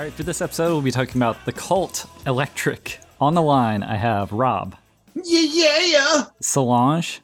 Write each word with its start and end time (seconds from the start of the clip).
All 0.00 0.06
right, 0.06 0.14
for 0.14 0.22
this 0.22 0.40
episode, 0.40 0.68
we'll 0.72 0.80
be 0.80 0.90
talking 0.90 1.20
about 1.20 1.44
the 1.44 1.52
cult 1.52 2.06
Electric. 2.26 3.00
On 3.20 3.34
the 3.34 3.42
line, 3.42 3.82
I 3.82 3.96
have 3.96 4.32
Rob, 4.32 4.74
Yeah, 5.14 5.40
yeah, 5.42 5.78
yeah. 5.80 6.24
Solange, 6.40 7.20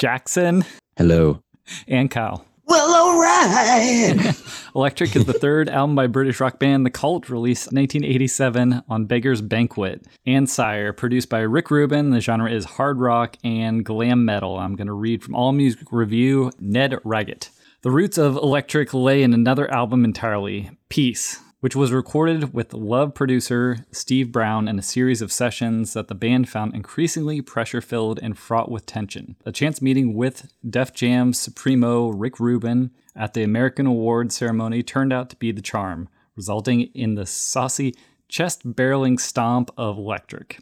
Jackson, 0.00 0.64
Hello. 0.96 1.42
and 1.86 2.10
Kyle. 2.10 2.46
Well, 2.66 2.94
all 2.94 3.20
right. 3.20 4.34
Electric 4.74 5.14
is 5.16 5.26
the 5.26 5.34
third 5.34 5.68
album 5.68 5.94
by 5.94 6.06
British 6.06 6.40
rock 6.40 6.58
band 6.58 6.86
The 6.86 6.90
Cult, 6.90 7.28
released 7.28 7.70
in 7.70 7.76
1987 7.76 8.82
on 8.88 9.04
Beggar's 9.04 9.42
Banquet 9.42 10.06
and 10.24 10.48
Sire, 10.48 10.94
produced 10.94 11.28
by 11.28 11.40
Rick 11.40 11.70
Rubin. 11.70 12.08
The 12.08 12.22
genre 12.22 12.50
is 12.50 12.64
hard 12.64 13.00
rock 13.00 13.36
and 13.44 13.84
glam 13.84 14.24
metal. 14.24 14.58
I'm 14.58 14.76
going 14.76 14.86
to 14.86 14.94
read 14.94 15.22
from 15.22 15.34
All 15.34 15.52
Music 15.52 15.92
Review, 15.92 16.52
Ned 16.58 16.96
Raggett. 17.04 17.50
The 17.82 17.90
roots 17.90 18.16
of 18.16 18.36
Electric 18.36 18.94
lay 18.94 19.22
in 19.22 19.34
another 19.34 19.70
album 19.70 20.06
entirely, 20.06 20.70
Peace, 20.94 21.40
which 21.58 21.74
was 21.74 21.90
recorded 21.90 22.54
with 22.54 22.72
Love 22.72 23.16
producer 23.16 23.78
Steve 23.90 24.30
Brown 24.30 24.68
in 24.68 24.78
a 24.78 24.82
series 24.82 25.20
of 25.20 25.32
sessions 25.32 25.92
that 25.92 26.06
the 26.06 26.14
band 26.14 26.48
found 26.48 26.72
increasingly 26.72 27.40
pressure 27.40 27.80
filled 27.80 28.20
and 28.22 28.38
fraught 28.38 28.70
with 28.70 28.86
tension. 28.86 29.34
A 29.44 29.50
chance 29.50 29.82
meeting 29.82 30.14
with 30.14 30.52
Def 30.70 30.94
Jam's 30.94 31.36
Supremo 31.36 32.10
Rick 32.10 32.38
Rubin 32.38 32.92
at 33.16 33.34
the 33.34 33.42
American 33.42 33.86
Awards 33.86 34.36
ceremony 34.36 34.84
turned 34.84 35.12
out 35.12 35.30
to 35.30 35.36
be 35.36 35.50
the 35.50 35.60
charm, 35.60 36.08
resulting 36.36 36.82
in 36.82 37.16
the 37.16 37.26
saucy, 37.26 37.96
chest 38.28 38.64
barreling 38.64 39.18
stomp 39.18 39.72
of 39.76 39.98
Electric. 39.98 40.60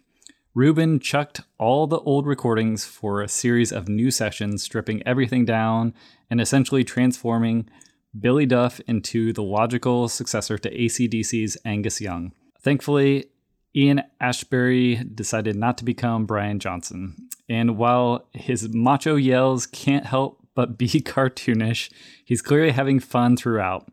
Rubin 0.54 0.98
chucked 0.98 1.42
all 1.58 1.86
the 1.86 2.00
old 2.00 2.26
recordings 2.26 2.86
for 2.86 3.20
a 3.20 3.28
series 3.28 3.70
of 3.70 3.86
new 3.86 4.10
sessions, 4.10 4.62
stripping 4.62 5.06
everything 5.06 5.44
down 5.44 5.92
and 6.30 6.40
essentially 6.40 6.84
transforming 6.84 7.68
Billy 8.18 8.46
Duff 8.46 8.80
into 8.86 9.32
the 9.32 9.42
logical 9.42 10.08
successor 10.08 10.58
to 10.58 10.70
ACDC's 10.70 11.56
Angus 11.64 12.00
Young. 12.00 12.32
Thankfully, 12.60 13.26
Ian 13.74 14.02
Astbury 14.20 15.14
decided 15.14 15.56
not 15.56 15.78
to 15.78 15.84
become 15.84 16.26
Brian 16.26 16.58
Johnson. 16.58 17.28
And 17.48 17.76
while 17.76 18.28
his 18.32 18.68
macho 18.68 19.16
yells 19.16 19.66
can't 19.66 20.06
help 20.06 20.46
but 20.54 20.76
be 20.76 20.86
cartoonish, 20.88 21.90
he's 22.24 22.42
clearly 22.42 22.72
having 22.72 23.00
fun 23.00 23.36
throughout. 23.36 23.90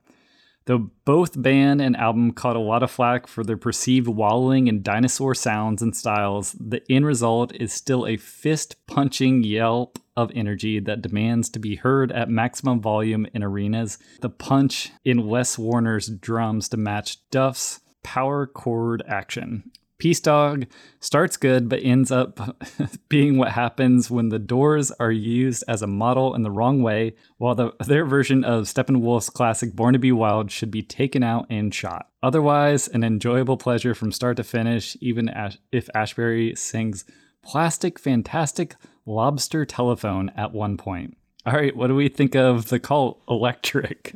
Though 0.70 0.92
both 1.04 1.42
band 1.42 1.82
and 1.82 1.98
album 1.98 2.32
caught 2.32 2.56
a 2.56 2.60
lot 2.60 2.84
of 2.84 2.92
flack 2.92 3.26
for 3.26 3.44
their 3.44 3.58
perceived 3.58 4.08
wallowing 4.08 4.68
in 4.68 4.84
dinosaur 4.84 5.34
sounds 5.34 5.82
and 5.82 5.96
styles, 5.96 6.52
the 6.60 6.84
end 6.88 7.08
result 7.08 7.56
is 7.56 7.74
still 7.74 8.06
a 8.06 8.18
fist 8.18 8.76
punching 8.86 9.44
yelp 9.44 9.98
of 10.16 10.32
energy 10.36 10.80
that 10.80 11.02
demands 11.02 11.50
to 11.50 11.60
be 11.60 11.78
heard 11.78 12.12
at 12.12 12.30
maximum 12.30 12.82
volume 12.82 13.26
in 13.34 13.42
arenas. 13.42 13.98
The 14.22 14.30
punch 14.30 14.92
in 15.04 15.28
Les 15.28 15.58
Warner's 15.58 16.08
drums 16.08 16.70
to 16.70 16.78
match 16.78 17.18
Duff's 17.32 17.80
power 18.04 18.46
chord 18.46 19.02
action. 19.08 19.72
Peace 20.00 20.22
Dog 20.22 20.66
starts 21.02 21.38
good 21.38 21.68
but 21.70 21.84
ends 21.84 22.10
up 22.12 22.58
being 23.10 23.38
what 23.38 23.52
happens 23.52 24.10
when 24.10 24.30
the 24.30 24.40
doors 24.40 24.92
are 24.92 25.12
used 25.12 25.64
as 25.68 25.82
a 25.82 25.88
model 25.88 26.34
in 26.34 26.42
the 26.42 26.50
wrong 26.52 26.82
way, 26.82 27.16
while 27.38 27.54
the, 27.54 27.74
their 27.86 28.06
version 28.06 28.44
of 28.44 28.64
Steppenwolf's 28.64 29.30
classic 29.30 29.76
Born 29.76 29.94
to 29.94 30.00
Be 30.00 30.12
Wild 30.12 30.52
should 30.52 30.72
be 30.72 30.82
taken 30.82 31.22
out 31.22 31.46
and 31.50 31.74
shot. 31.76 32.08
Otherwise, 32.24 32.88
an 32.88 33.04
enjoyable 33.04 33.58
pleasure 33.58 33.94
from 33.94 34.12
start 34.12 34.38
to 34.38 34.44
finish, 34.44 34.96
even 35.02 35.28
Ash- 35.30 35.58
if 35.72 35.90
Astbury 35.94 36.58
sings 36.58 37.04
Plastic 37.44 38.00
Fantastic 38.00 38.76
Lobster 39.06 39.66
Telephone 39.66 40.32
at 40.36 40.54
one 40.54 40.78
point. 40.78 41.18
All 41.46 41.54
right, 41.54 41.76
what 41.76 41.88
do 41.88 41.96
we 41.96 42.10
think 42.10 42.36
of 42.36 42.70
the 42.70 42.80
cult 42.80 43.22
Electric? 43.28 44.16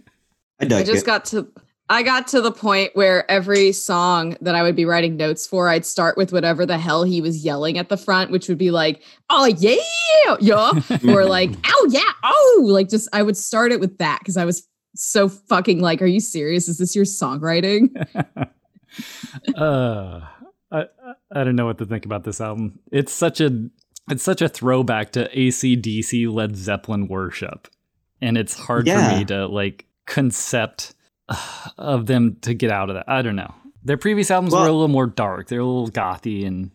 I 0.62 0.66
I 0.66 0.84
just 0.84 1.04
it. 1.04 1.06
got 1.06 1.26
to 1.26 1.52
I 1.94 2.02
got 2.02 2.28
to 2.30 2.42
the 2.42 2.52
point 2.52 2.90
where 2.96 3.30
every 3.30 3.72
song 3.72 4.36
that 4.42 4.56
I 4.56 4.64
would 4.64 4.76
be 4.76 4.84
writing 4.86 5.16
notes 5.16 5.46
for, 5.46 5.70
I'd 5.70 5.86
start 5.86 6.18
with 6.18 6.34
whatever 6.34 6.66
the 6.66 6.78
hell 6.80 7.04
he 7.04 7.22
was 7.22 7.46
yelling 7.46 7.78
at 7.78 7.90
the 7.90 7.98
front, 7.98 8.32
which 8.32 8.48
would 8.50 8.58
be 8.58 8.72
like, 8.72 9.04
"Oh 9.30 9.46
yeah, 9.46 9.76
yeah," 10.42 10.72
or 11.14 11.26
like, 11.26 11.52
"Oh 11.68 11.88
yeah, 11.92 12.12
oh," 12.24 12.62
like 12.66 12.90
just 12.90 13.08
I 13.14 13.22
would 13.22 13.38
start 13.38 13.72
it 13.72 13.80
with 13.80 14.00
that 14.00 14.20
because 14.20 14.38
I 14.38 14.46
was 14.46 14.68
so 14.96 15.30
fucking 15.30 15.82
like, 15.82 16.02
"Are 16.02 16.08
you 16.08 16.20
serious? 16.20 16.68
Is 16.68 16.80
this 16.80 16.96
your 16.96 17.06
songwriting?" 17.06 17.90
uh, 19.56 20.22
I 20.72 20.80
I- 20.82 20.86
I 21.36 21.44
don't 21.44 21.56
know 21.56 21.66
what 21.66 21.78
to 21.80 21.86
think 21.86 22.06
about 22.06 22.24
this 22.24 22.40
album. 22.42 22.80
It's 22.92 23.12
such 23.14 23.40
a 23.42 23.70
it's 24.10 24.24
such 24.24 24.42
a 24.42 24.50
throwback 24.50 25.12
to 25.14 25.30
ACDC 25.36 26.32
Led 26.34 26.56
Zeppelin 26.56 27.08
worship, 27.08 27.68
and 28.22 28.38
it's 28.38 28.58
hard 28.58 28.88
Yeah. 28.88 29.12
for 29.12 29.18
me 29.18 29.26
to 29.26 29.48
like 29.48 29.86
concept 30.06 30.94
of 31.78 32.06
them 32.06 32.38
to 32.42 32.54
get 32.54 32.72
out 32.72 32.90
of 32.90 32.96
that. 32.96 33.10
I 33.10 33.22
don't 33.22 33.36
know. 33.36 33.54
Their 33.84 33.98
previous 33.98 34.32
albums 34.32 34.54
were 34.54 34.60
a 34.60 34.72
little 34.72 34.88
more 34.88 35.08
dark. 35.08 35.50
They're 35.50 35.60
a 35.60 35.66
little 35.66 35.90
gothy, 35.90 36.48
and 36.48 36.72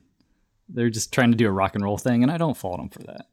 they're 0.68 0.90
just 0.90 1.12
trying 1.12 1.30
to 1.30 1.36
do 1.36 1.48
a 1.48 1.50
rock 1.50 1.74
and 1.74 1.82
roll 1.82 1.96
thing, 1.96 2.22
and 2.22 2.30
I 2.30 2.36
don't 2.36 2.56
fault 2.56 2.78
them 2.78 2.90
for 2.90 3.02
that. 3.04 3.26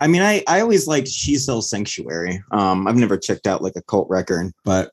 I 0.00 0.06
mean, 0.06 0.22
I, 0.22 0.44
I 0.46 0.60
always 0.60 0.86
liked 0.86 1.08
She 1.08 1.36
Sells 1.36 1.70
Sanctuary. 1.70 2.42
Um, 2.50 2.86
I've 2.86 2.96
never 2.96 3.16
checked 3.16 3.46
out 3.46 3.62
like 3.62 3.72
a 3.76 3.82
cult 3.82 4.08
record, 4.10 4.52
but 4.64 4.92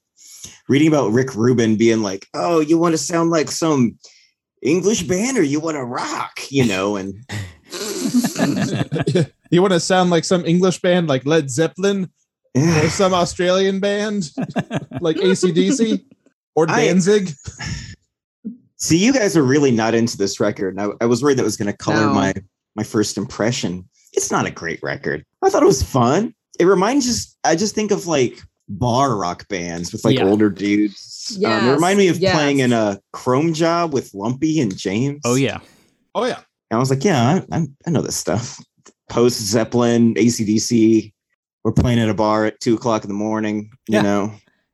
reading 0.67 0.87
about 0.87 1.11
Rick 1.11 1.35
Rubin 1.35 1.75
being 1.75 2.01
like, 2.01 2.27
oh, 2.33 2.59
you 2.59 2.77
want 2.77 2.93
to 2.93 2.97
sound 2.97 3.29
like 3.29 3.51
some 3.51 3.97
English 4.61 5.03
band 5.03 5.37
or 5.37 5.43
you 5.43 5.59
want 5.59 5.75
to 5.75 5.83
rock, 5.83 6.39
you 6.49 6.65
know, 6.65 6.95
and 6.95 7.13
you 9.51 9.61
want 9.61 9.73
to 9.73 9.79
sound 9.79 10.09
like 10.09 10.23
some 10.23 10.45
English 10.45 10.79
band 10.81 11.07
like 11.07 11.25
Led 11.25 11.49
Zeppelin 11.49 12.09
or 12.55 12.89
some 12.89 13.13
Australian 13.13 13.79
band 13.79 14.31
like 15.01 15.17
ACDC 15.17 16.03
or 16.55 16.69
I- 16.69 16.85
Danzig? 16.87 17.29
see, 18.77 18.97
you 18.97 19.13
guys 19.13 19.35
are 19.37 19.43
really 19.43 19.71
not 19.71 19.93
into 19.93 20.17
this 20.17 20.39
record. 20.39 20.77
And 20.77 20.81
I, 20.81 21.03
I 21.03 21.05
was 21.05 21.21
worried 21.23 21.37
that 21.37 21.43
was 21.43 21.57
going 21.57 21.71
to 21.71 21.77
color 21.77 22.07
No. 22.07 22.13
my 22.13 22.33
my 22.75 22.83
first 22.83 23.17
impression. 23.17 23.87
It's 24.13 24.31
not 24.31 24.45
a 24.45 24.51
great 24.51 24.81
record. 24.81 25.25
I 25.43 25.49
thought 25.49 25.63
it 25.63 25.67
was 25.67 25.83
fun. 25.83 26.33
It 26.59 26.65
reminds 26.65 27.05
just 27.05 27.37
I 27.43 27.55
just 27.55 27.75
think 27.75 27.91
of 27.91 28.07
like 28.07 28.39
bar 28.67 29.15
rock 29.15 29.47
bands 29.47 29.91
with 29.91 30.05
like 30.05 30.17
Yeah. 30.17 30.25
older 30.25 30.49
dudes. 30.49 31.33
um, 31.37 31.43
it 31.43 31.47
Yes, 31.47 31.75
reminded 31.75 31.97
me 32.03 32.07
of 32.09 32.19
yes. 32.19 32.35
playing 32.35 32.59
in 32.59 32.73
a 32.73 32.99
Chrome 33.13 33.53
job 33.53 33.93
with 33.93 34.13
Lumpy 34.13 34.59
and 34.59 34.75
James. 34.75 35.21
Oh 35.25 35.35
yeah, 35.35 35.59
Oh 36.15 36.25
yeah. 36.25 36.39
And 36.71 36.77
I 36.77 36.79
was 36.79 36.91
like, 36.91 37.03
yeah, 37.03 37.41
I, 37.51 37.57
I, 37.57 37.67
I 37.87 37.89
know 37.89 38.01
this 38.01 38.15
stuff. 38.15 38.63
Post 39.09 39.39
Zeppelin, 39.41 40.13
ACDC. 40.13 41.11
We're 41.69 41.73
playing 41.83 41.99
at 41.99 42.09
a 42.09 42.15
bar 42.15 42.45
at 42.45 42.59
two 42.59 42.73
o'clock 42.73 43.03
in 43.03 43.09
the 43.09 43.13
morning. 43.13 43.69
You 43.87 43.97
Yeah. 43.97 44.01
know, 44.01 44.33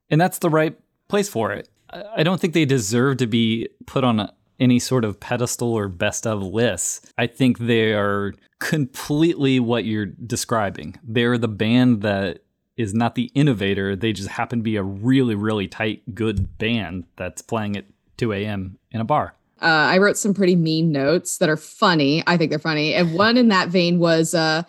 and 0.09 0.21
that's 0.21 0.38
the 0.39 0.50
right 0.50 0.77
place 1.09 1.27
for 1.27 1.51
it. 1.51 1.68
I 1.89 2.03
I 2.18 2.24
don't 2.24 2.39
think 2.39 2.53
they 2.53 2.63
deserve 2.63 3.18
to 3.18 3.27
be 3.27 3.68
put 3.86 4.06
on 4.06 4.30
any 4.62 4.80
sort 4.80 5.03
of 5.03 5.19
pedestal 5.19 5.74
or 5.74 5.89
best 5.89 6.25
of 6.25 6.42
lists. 6.42 7.01
I 7.18 7.27
think 7.27 7.57
they 7.57 7.92
are 7.92 8.33
completely 8.59 9.59
what 9.59 9.83
you're 9.83 10.06
describing. 10.06 10.95
They're 11.03 11.38
the 11.38 11.50
band 11.50 12.01
that 12.03 12.39
is 12.77 12.94
not 12.94 13.15
the 13.15 13.30
innovator. 13.36 13.98
They 13.98 14.13
just 14.13 14.30
happen 14.30 14.59
to 14.59 14.63
be 14.63 14.77
a 14.77 14.83
really, 14.83 15.36
really 15.36 15.68
tight, 15.68 16.15
good 16.15 16.57
band 16.57 17.03
that's 17.18 17.41
playing 17.41 17.75
at 17.75 17.83
2 18.15 18.31
a.m. 18.31 18.77
in 18.91 19.01
a 19.01 19.06
bar. 19.06 19.36
Uh, 19.62 19.65
I 19.65 19.98
wrote 19.98 20.18
some 20.18 20.33
pretty 20.33 20.56
mean 20.56 20.94
notes 20.94 21.39
that 21.39 21.50
are 21.50 21.57
funny. 21.57 22.24
I 22.25 22.38
think 22.38 22.51
they're 22.51 22.59
funny. 22.59 22.94
And 22.94 23.13
one 23.13 23.36
in 23.36 23.50
that 23.50 23.68
vein 23.68 24.00
was 24.00 24.33
uh, 24.33 24.63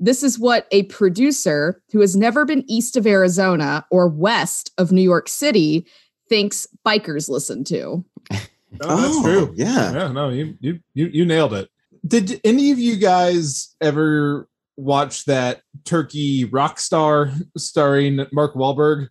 this 0.00 0.22
is 0.22 0.38
what 0.38 0.66
a 0.70 0.84
producer 0.84 1.82
who 1.92 2.00
has 2.00 2.14
never 2.16 2.44
been 2.44 2.64
east 2.68 2.96
of 2.96 3.06
Arizona 3.06 3.84
or 3.90 4.08
west 4.08 4.72
of 4.78 4.92
New 4.92 5.02
York 5.02 5.28
City 5.28 5.86
thinks 6.28 6.66
bikers 6.86 7.28
listen 7.28 7.64
to. 7.64 8.04
Oh, 8.82 9.00
that's 9.00 9.22
true. 9.22 9.54
Yeah. 9.56 9.92
Yeah, 9.94 10.12
no, 10.12 10.28
you 10.28 10.54
you 10.60 10.78
you 10.92 11.06
you 11.06 11.24
nailed 11.24 11.54
it. 11.54 11.70
Did 12.06 12.38
any 12.44 12.70
of 12.70 12.78
you 12.78 12.96
guys 12.96 13.74
ever 13.80 14.46
watch 14.76 15.24
that 15.24 15.62
Turkey 15.86 16.44
rock 16.44 16.78
star 16.78 17.32
starring 17.56 18.26
Mark 18.30 18.54
Wahlberg? 18.54 19.08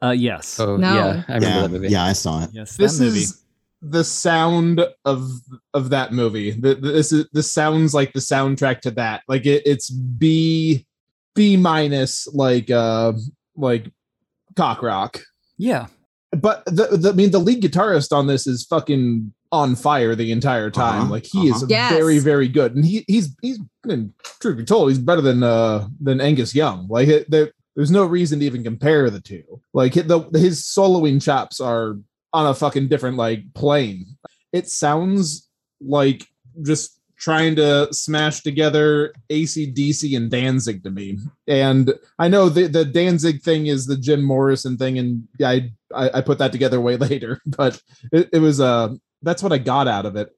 Uh, 0.00 0.10
yes. 0.12 0.60
Oh 0.60 0.76
No. 0.76 0.94
yeah, 0.94 1.24
I 1.26 1.34
remember 1.34 1.46
Yeah. 1.46 1.62
that 1.62 1.70
movie. 1.72 1.88
Yeah, 1.88 2.04
I 2.04 2.12
saw 2.12 2.44
it. 2.44 2.50
Yes, 2.52 2.76
This 2.76 2.96
that 2.98 3.04
movie. 3.06 3.18
is 3.18 3.42
the 3.90 4.04
sound 4.04 4.84
of 5.04 5.30
of 5.74 5.90
that 5.90 6.12
movie. 6.12 6.50
The, 6.52 6.74
the- 6.74 6.92
this 6.92 7.12
is 7.12 7.26
this 7.32 7.52
sounds 7.52 7.94
like 7.94 8.12
the 8.12 8.20
soundtrack 8.20 8.80
to 8.82 8.90
that. 8.92 9.22
Like 9.28 9.46
it, 9.46 9.62
it's 9.66 9.90
B 9.90 10.86
B 11.34 11.56
minus 11.56 12.26
like 12.34 12.70
uh 12.70 13.12
like 13.56 13.90
cock 14.56 14.82
rock. 14.82 15.20
yeah. 15.58 15.86
But 16.32 16.64
the, 16.66 16.88
the 16.96 17.10
I 17.10 17.12
mean 17.12 17.30
the 17.30 17.38
lead 17.38 17.62
guitarist 17.62 18.12
on 18.12 18.26
this 18.26 18.46
is 18.46 18.64
fucking 18.66 19.32
on 19.52 19.76
fire 19.76 20.14
the 20.14 20.32
entire 20.32 20.70
time. 20.70 21.02
Uh-huh, 21.02 21.10
Like 21.12 21.24
he 21.24 21.46
is 21.48 21.56
uh-huh. 21.62 21.66
Yes. 21.68 21.92
very 21.92 22.18
very 22.18 22.48
good, 22.48 22.74
and 22.74 22.84
he 22.84 23.04
he's 23.06 23.34
he's 23.40 23.58
and 23.84 24.12
truth 24.40 24.58
be 24.58 24.64
told, 24.64 24.88
he's 24.90 24.98
better 24.98 25.20
than 25.22 25.42
uh 25.42 25.86
than 26.00 26.20
Angus 26.20 26.54
Young. 26.54 26.88
Like 26.88 27.08
it, 27.08 27.30
there, 27.30 27.52
there's 27.76 27.92
no 27.92 28.04
reason 28.04 28.40
to 28.40 28.44
even 28.44 28.64
compare 28.64 29.08
the 29.08 29.20
two. 29.20 29.44
Like 29.72 29.94
the 29.94 30.28
his 30.34 30.62
soloing 30.62 31.22
chops 31.22 31.60
are 31.60 31.96
on 32.32 32.46
a 32.46 32.54
fucking 32.54 32.88
different 32.88 33.16
like 33.16 33.54
plane. 33.54 34.06
It 34.52 34.68
sounds 34.68 35.48
like 35.80 36.26
just 36.62 37.00
trying 37.18 37.56
to 37.56 37.92
smash 37.92 38.42
together 38.42 39.12
ACDC 39.30 40.16
and 40.16 40.30
Danzig 40.30 40.82
to 40.84 40.90
me. 40.90 41.18
And 41.48 41.94
I 42.18 42.28
know 42.28 42.48
the, 42.48 42.66
the 42.66 42.84
Danzig 42.84 43.42
thing 43.42 43.66
is 43.66 43.86
the 43.86 43.96
Jim 43.96 44.22
Morrison 44.22 44.76
thing, 44.76 44.98
and 44.98 45.26
I 45.42 45.72
I, 45.94 46.10
I 46.14 46.20
put 46.20 46.38
that 46.38 46.52
together 46.52 46.80
way 46.80 46.96
later, 47.08 47.40
but 47.46 47.80
it, 48.12 48.28
it 48.32 48.38
was 48.38 48.60
uh 48.60 48.94
that's 49.22 49.42
what 49.42 49.52
I 49.52 49.58
got 49.58 49.88
out 49.88 50.06
of 50.06 50.16
it. 50.16 50.30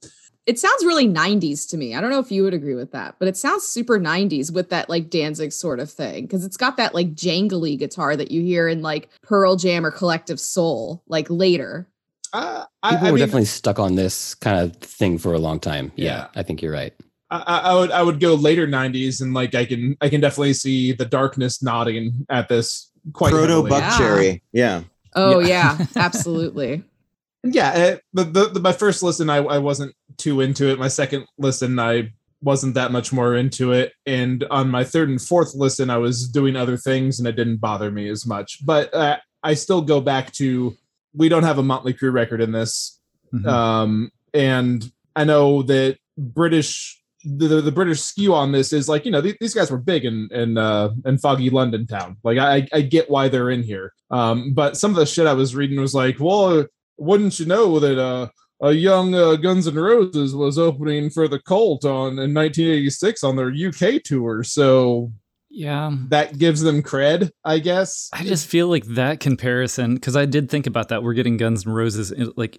It 0.49 0.59
sounds 0.59 0.83
really 0.83 1.07
90s 1.07 1.69
to 1.69 1.77
me. 1.77 1.95
I 1.95 2.01
don't 2.01 2.09
know 2.09 2.21
if 2.21 2.33
you 2.33 2.43
would 2.43 2.55
agree 2.55 2.75
with 2.75 2.91
that, 2.93 3.17
but 3.19 3.29
it 3.29 3.37
sounds 3.37 3.65
super 3.67 4.01
90s 4.01 4.51
with 4.51 4.71
that 4.71 4.89
like 4.89 5.11
Danzig 5.11 5.53
sort 5.53 5.79
of 5.79 5.91
thing 5.91 6.25
because 6.25 6.43
it's 6.43 6.57
got 6.57 6.79
that 6.79 6.95
like 6.95 7.15
jangly 7.15 7.79
guitar 7.79 8.17
that 8.17 8.31
you 8.31 8.41
hear 8.41 8.67
in 8.67 8.81
like 8.81 9.11
Pearl 9.21 9.57
Jam 9.57 9.85
or 9.85 9.91
Collective 9.91 10.41
Soul 10.41 11.03
like 11.07 11.27
later. 11.29 11.87
Uh, 12.33 12.65
I, 12.83 12.93
People 12.93 13.09
I 13.09 13.11
were 13.11 13.17
mean, 13.17 13.27
definitely 13.27 13.45
stuck 13.45 13.79
on 13.79 13.95
this 13.95 14.35
kind 14.37 14.59
of 14.59 14.75
thing 14.79 15.19
for 15.19 15.35
a 15.35 15.39
long 15.39 15.61
time. 15.61 15.93
Yeah, 15.97 16.05
Yeah. 16.07 16.27
I 16.35 16.43
think 16.43 16.63
you're 16.63 16.73
right. 16.73 16.95
I, 17.31 17.43
I 17.47 17.59
I 17.59 17.75
would 17.75 17.91
I 17.91 18.03
would 18.03 18.19
go 18.19 18.35
later 18.35 18.67
'90s, 18.67 19.21
and 19.21 19.35
like 19.35 19.55
I 19.55 19.67
can 19.67 19.99
I 20.01 20.09
can 20.09 20.23
definitely 20.23 20.55
see 20.55 20.93
the 20.93 21.05
darkness 21.05 21.63
nodding 21.63 22.27
at 22.31 22.49
this 22.49 22.91
quite 23.13 23.33
Proto 23.33 23.49
heavily. 23.49 23.69
Buck 23.69 23.83
Yeah. 23.83 23.99
Cherry. 23.99 24.43
Yeah. 24.53 24.83
Oh 25.15 25.41
Yeah. 25.41 25.77
yeah, 25.79 25.87
absolutely. 25.97 26.85
Yeah 27.45 27.77
it, 27.77 28.03
the, 28.13 28.25
the, 28.25 28.49
the 28.49 28.61
my 28.61 28.73
first 28.73 29.03
listen 29.03 29.31
I, 29.31 29.37
I 29.37 29.59
wasn't 29.59 29.95
too 30.17 30.41
into 30.41 30.69
it. 30.71 30.79
My 30.79 30.89
second 30.89 31.27
listen 31.39 31.79
i 31.79 32.11
wasn't 32.41 32.75
that 32.75 32.93
much 32.93 33.13
more 33.13 33.35
into 33.37 33.73
it. 33.73 33.93
And 34.07 34.45
on 34.51 34.69
my 34.71 34.85
third 34.85 35.09
and 35.09 35.21
fourth 35.21 35.55
listen 35.55 35.91
i 35.91 35.99
was 35.99 36.29
doing 36.29 36.57
other 36.57 36.77
things 36.77 37.19
and 37.19 37.27
it 37.29 37.37
didn't 37.37 37.57
bother 37.59 37.91
me 37.91 38.09
as 38.09 38.27
much. 38.27 38.65
But 38.65 38.93
uh, 38.95 39.19
i 39.43 39.55
still 39.55 39.81
go 39.83 40.01
back 40.01 40.33
to 40.35 40.77
we 41.15 41.29
don't 41.29 41.43
have 41.45 41.59
a 41.59 41.63
Motley 41.63 41.95
Crue 41.95 42.13
record 42.13 42.41
in 42.41 42.53
this. 42.53 43.01
Mhm. 43.35 43.47
um 43.47 44.11
and 44.33 44.91
i 45.15 45.23
know 45.25 45.63
that 45.63 45.99
british 46.17 46.99
the, 47.25 47.61
the 47.61 47.73
british 47.73 48.01
skew 48.01 48.33
on 48.35 48.53
this 48.53 48.73
is 48.73 48.89
like 48.89 49.05
you 49.05 49.11
know 49.11 49.21
these, 49.21 49.37
these 49.41 49.53
guys 49.55 49.71
were 49.71 49.77
big 49.79 50.05
in 50.07 50.29
in 50.33 50.57
uh 50.57 50.89
in 51.05 51.19
foggy 51.19 51.51
london 51.51 51.87
town. 51.87 52.17
Like 52.25 52.39
i 52.39 52.67
i 52.73 52.81
get 52.81 53.11
why 53.11 53.29
they're 53.29 53.51
in 53.51 53.63
here. 53.63 53.93
Um 54.11 54.55
but 54.55 54.77
some 54.79 54.91
of 54.93 54.97
the 54.97 55.05
shit 55.07 55.27
i 55.27 55.35
was 55.35 55.55
reading 55.55 55.79
was 55.81 55.95
like 55.95 56.19
well 56.19 56.65
wouldn't 56.99 57.39
you 57.41 57.47
know 57.47 57.79
that 57.79 57.99
uh 57.99 58.29
a 58.61 58.73
young 58.73 59.15
uh, 59.15 59.37
Guns 59.37 59.69
N' 59.69 59.77
Roses 59.77 60.35
was 60.35 60.59
opening 60.59 61.11
for 61.11 61.29
the 61.29 61.39
Cult 61.39 61.85
on 61.85 62.19
in 62.19 62.35
1986 62.35 63.23
on 63.23 63.37
their 63.37 63.53
UK 63.53 64.03
tour, 64.03 64.43
so 64.43 65.13
yeah. 65.49 65.95
that 66.09 66.39
gives 66.39 66.61
them 66.61 66.83
cred, 66.83 67.31
I 67.45 67.61
guess. 67.61 68.11
I 68.13 68.25
just 68.25 68.49
feel 68.49 68.69
like 68.69 68.85
that 68.87 69.21
comparison 69.21 69.95
because 69.95 70.17
I 70.17 70.27
did 70.27 70.51
think 70.51 70.67
about 70.67 70.89
that. 70.89 71.03
We're 71.03 71.15
getting 71.15 71.37
Guns 71.37 71.67
N' 71.67 71.73
Roses 71.73 72.11
in, 72.11 72.33
like 72.37 72.59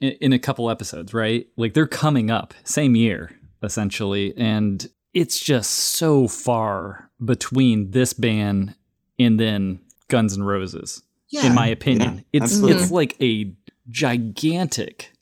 in, 0.00 0.12
in 0.20 0.32
a 0.32 0.38
couple 0.38 0.70
episodes, 0.70 1.12
right? 1.12 1.46
Like 1.56 1.74
they're 1.74 1.86
coming 1.86 2.30
up 2.30 2.54
same 2.64 2.94
year 2.94 3.32
essentially, 3.62 4.32
and 4.36 4.88
it's 5.14 5.38
just 5.38 5.70
so 5.70 6.28
far 6.28 7.10
between 7.22 7.90
this 7.90 8.12
band 8.12 8.74
and 9.18 9.38
then 9.38 9.80
Guns 10.08 10.36
N' 10.36 10.44
Roses, 10.44 11.02
in 11.32 11.54
my 11.54 11.66
opinion. 11.66 12.16
yeah, 12.16 12.22
it's 12.32 12.52
absolutely. 12.52 12.82
it's 12.82 12.90
like 12.90 13.16
a 13.20 13.52
gigantic, 13.90 15.12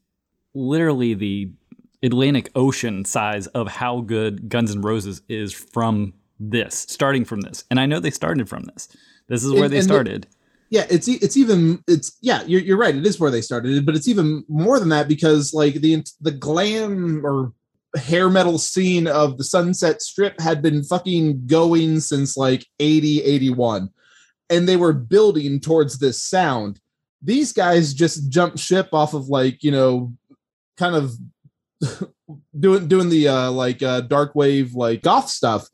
literally 0.55 1.15
the 1.15 1.51
Atlantic 2.03 2.51
Ocean 2.55 3.05
size 3.05 3.47
of 3.49 3.69
how 3.69 4.01
good 4.01 4.49
Guns 4.49 4.75
N' 4.75 4.83
Roses 4.83 5.23
is 5.29 5.53
from 5.53 6.15
this, 6.39 6.87
starting 6.89 7.25
from 7.25 7.41
this. 7.41 7.65
And 7.71 7.81
I 7.81 7.87
know 7.87 7.99
they 8.01 8.11
started 8.11 8.49
from 8.49 8.65
this. 8.65 8.89
This 9.29 9.45
is 9.45 9.53
where 9.53 9.65
And- 9.65 9.73
they 9.73 9.79
and 9.79 9.85
the- 9.89 9.93
started. 9.95 10.27
yeah 10.71 10.85
it's 10.91 11.09
it's 11.09 11.37
even 11.39 11.83
it's 11.89 12.17
yeah 12.21 12.43
you're, 12.47 12.61
you're 12.61 12.77
right 12.77 12.95
it 12.95 13.07
is 13.07 13.19
where 13.19 13.31
they 13.31 13.41
started 13.41 13.87
but 13.87 13.97
it's 13.97 14.07
even 14.07 14.45
more 14.49 14.79
than 14.79 14.91
that 14.91 15.09
because 15.09 15.55
like 15.55 15.77
the 15.81 16.05
the 16.21 16.31
glam 16.31 17.25
or 17.25 17.55
hair 17.97 18.29
metal 18.29 18.59
scene 18.59 19.07
of 19.07 19.39
the 19.39 19.45
sunset 19.45 20.03
strip 20.03 20.39
had 20.39 20.61
been 20.61 20.85
fucking 20.85 21.47
going 21.47 22.01
since 22.01 22.37
like 22.37 22.67
80 22.81 23.23
81 23.23 23.89
and 24.51 24.69
they 24.69 24.77
were 24.77 24.93
building 24.93 25.59
towards 25.59 25.99
this 26.01 26.23
sound 26.23 26.81
these 27.23 27.53
guys 27.53 27.95
just 27.95 28.31
jump 28.31 28.59
ship 28.59 28.89
off 28.93 29.15
of 29.15 29.29
like 29.29 29.63
you 29.63 29.71
know 29.71 30.13
kind 30.77 30.95
of 30.95 31.13
doing 32.59 32.89
doing 32.89 33.09
the 33.09 33.29
uh 33.29 33.51
like 33.51 33.83
uh 33.83 34.01
dark 34.03 34.35
wave 34.35 34.75
like 34.75 35.03
goth 35.03 35.29
stuff 35.29 35.69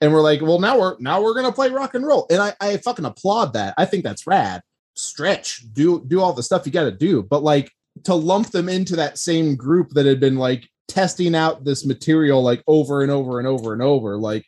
and 0.00 0.12
we're 0.12 0.22
like, 0.22 0.40
well, 0.40 0.58
now 0.58 0.78
we're 0.78 0.96
now 1.00 1.20
we're 1.20 1.34
gonna 1.34 1.52
play 1.52 1.70
rock 1.70 1.94
and 1.94 2.06
roll, 2.06 2.26
and 2.30 2.40
I 2.40 2.54
I 2.60 2.76
fucking 2.78 3.04
applaud 3.04 3.54
that. 3.54 3.74
I 3.76 3.84
think 3.84 4.04
that's 4.04 4.26
rad. 4.26 4.62
Stretch, 4.94 5.72
do 5.72 6.04
do 6.06 6.20
all 6.20 6.32
the 6.32 6.42
stuff 6.42 6.66
you 6.66 6.72
got 6.72 6.84
to 6.84 6.92
do, 6.92 7.22
but 7.22 7.42
like 7.42 7.70
to 8.04 8.14
lump 8.14 8.50
them 8.50 8.68
into 8.68 8.96
that 8.96 9.18
same 9.18 9.56
group 9.56 9.90
that 9.90 10.06
had 10.06 10.20
been 10.20 10.36
like 10.36 10.68
testing 10.86 11.34
out 11.34 11.64
this 11.64 11.84
material 11.84 12.42
like 12.42 12.62
over 12.66 13.02
and 13.02 13.10
over 13.10 13.38
and 13.38 13.48
over 13.48 13.72
and 13.72 13.82
over, 13.82 14.16
like 14.16 14.46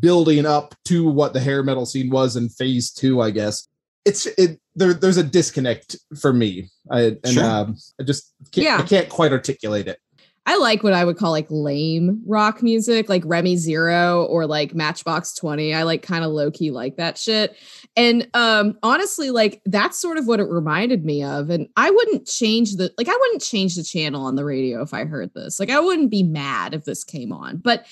building 0.00 0.44
up 0.46 0.74
to 0.86 1.08
what 1.08 1.32
the 1.32 1.40
hair 1.40 1.62
metal 1.62 1.86
scene 1.86 2.10
was 2.10 2.36
in 2.36 2.48
phase 2.48 2.90
two, 2.90 3.20
I 3.20 3.30
guess. 3.30 3.66
It's 4.04 4.26
it 4.26 4.59
there. 4.74 4.94
There's 4.94 5.16
a 5.16 5.22
disconnect 5.22 5.96
for 6.20 6.32
me, 6.32 6.70
I, 6.90 7.16
and 7.24 7.28
Sure. 7.28 7.44
um, 7.44 7.76
I 8.00 8.04
just 8.04 8.32
can't, 8.52 8.64
yeah. 8.64 8.78
I 8.78 8.82
can't 8.82 9.08
quite 9.08 9.32
articulate 9.32 9.88
it. 9.88 9.98
I 10.46 10.56
like 10.56 10.82
what 10.82 10.94
I 10.94 11.04
would 11.04 11.16
call 11.16 11.30
like 11.30 11.46
lame 11.50 12.22
rock 12.26 12.62
music, 12.62 13.08
like 13.08 13.22
Remy 13.26 13.56
Zero 13.56 14.24
or 14.24 14.46
like 14.46 14.74
Matchbox 14.74 15.34
20. 15.34 15.74
I 15.74 15.82
like 15.82 16.02
kind 16.02 16.24
of 16.24 16.32
low 16.32 16.50
key 16.50 16.70
like 16.70 16.96
that 16.96 17.18
shit. 17.18 17.56
And 17.94 18.28
um 18.34 18.76
honestly, 18.82 19.30
like 19.30 19.60
that's 19.66 20.00
sort 20.00 20.16
of 20.16 20.26
what 20.26 20.40
it 20.40 20.48
reminded 20.48 21.04
me 21.04 21.22
of. 21.22 21.50
And 21.50 21.68
I 21.76 21.90
wouldn't 21.90 22.26
change 22.26 22.76
the 22.76 22.90
like 22.96 23.08
I 23.08 23.16
wouldn't 23.16 23.42
change 23.42 23.76
the 23.76 23.84
channel 23.84 24.24
on 24.24 24.34
the 24.34 24.44
radio 24.44 24.82
if 24.82 24.94
I 24.94 25.04
heard 25.04 25.32
this. 25.34 25.60
Like 25.60 25.70
I 25.70 25.78
wouldn't 25.78 26.10
be 26.10 26.22
mad 26.22 26.74
if 26.74 26.84
this 26.84 27.04
came 27.04 27.32
on. 27.32 27.58
But 27.58 27.86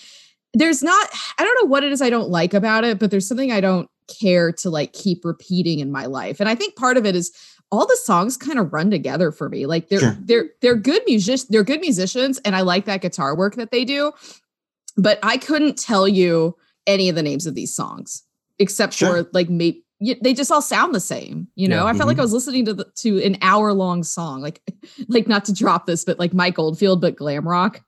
there's 0.55 0.83
not 0.83 1.09
I 1.39 1.45
don't 1.45 1.63
know 1.63 1.69
what 1.69 1.85
it 1.85 1.93
is 1.93 2.03
I 2.03 2.11
don't 2.11 2.31
like 2.31 2.55
about 2.55 2.83
it, 2.83 2.99
but 2.99 3.11
there's 3.11 3.29
something 3.29 3.53
I 3.53 3.61
don't 3.61 3.89
care 4.09 4.53
to 4.53 4.71
like 4.71 4.93
keep 4.93 5.25
repeating 5.25 5.79
in 5.81 5.93
my 5.93 6.07
life. 6.07 6.41
And 6.41 6.49
I 6.49 6.55
think 6.55 6.77
part 6.77 6.97
of 6.97 7.07
it 7.07 7.15
is 7.15 7.33
all 7.71 7.87
the 7.87 7.99
songs 8.03 8.37
kind 8.37 8.59
of 8.59 8.73
run 8.73 8.91
together 8.91 9.31
for 9.31 9.49
me. 9.49 9.67
Like 9.67 9.89
they're 9.89 10.01
Sure. 10.01 10.17
they're 10.21 10.51
they're 10.61 10.77
good 10.77 11.03
musicians, 11.07 11.49
they're 11.49 11.65
good 11.65 11.81
musicians, 11.81 12.39
and 12.39 12.57
I 12.57 12.63
like 12.63 12.87
that 12.87 13.03
guitar 13.03 13.37
work 13.37 13.57
that 13.57 13.71
they 13.71 13.85
do. 13.85 14.13
But 14.97 15.19
I 15.23 15.37
couldn't 15.37 15.79
tell 15.79 16.09
you 16.09 16.57
any 16.87 17.09
of 17.09 17.15
the 17.15 17.23
names 17.23 17.47
of 17.47 17.55
these 17.55 17.75
songs 17.75 18.25
except 18.59 18.95
Sure. 18.95 19.25
for 19.25 19.31
like 19.33 19.49
maybe 19.49 19.85
they 20.23 20.33
just 20.33 20.53
all 20.53 20.63
sound 20.63 20.95
the 20.95 21.01
same. 21.01 21.49
You 21.57 21.69
know, 21.69 21.85
Yeah. 21.85 21.87
I 21.87 21.93
felt 21.95 22.07
like 22.07 22.17
I 22.17 22.19
mm-hmm. 22.19 22.23
was 22.23 22.33
listening 22.33 22.65
to 22.67 22.75
the, 22.75 22.87
to 22.97 23.23
an 23.23 23.37
hour 23.43 23.73
long 23.73 24.05
song, 24.05 24.41
like 24.41 24.63
like 25.09 25.27
not 25.29 25.45
to 25.47 25.53
drop 25.53 25.87
this, 25.87 26.05
but 26.05 26.19
like 26.19 26.33
Mike 26.33 26.59
Oldfield, 26.59 27.01
but 27.01 27.17
glam 27.17 27.47
rock. 27.47 27.83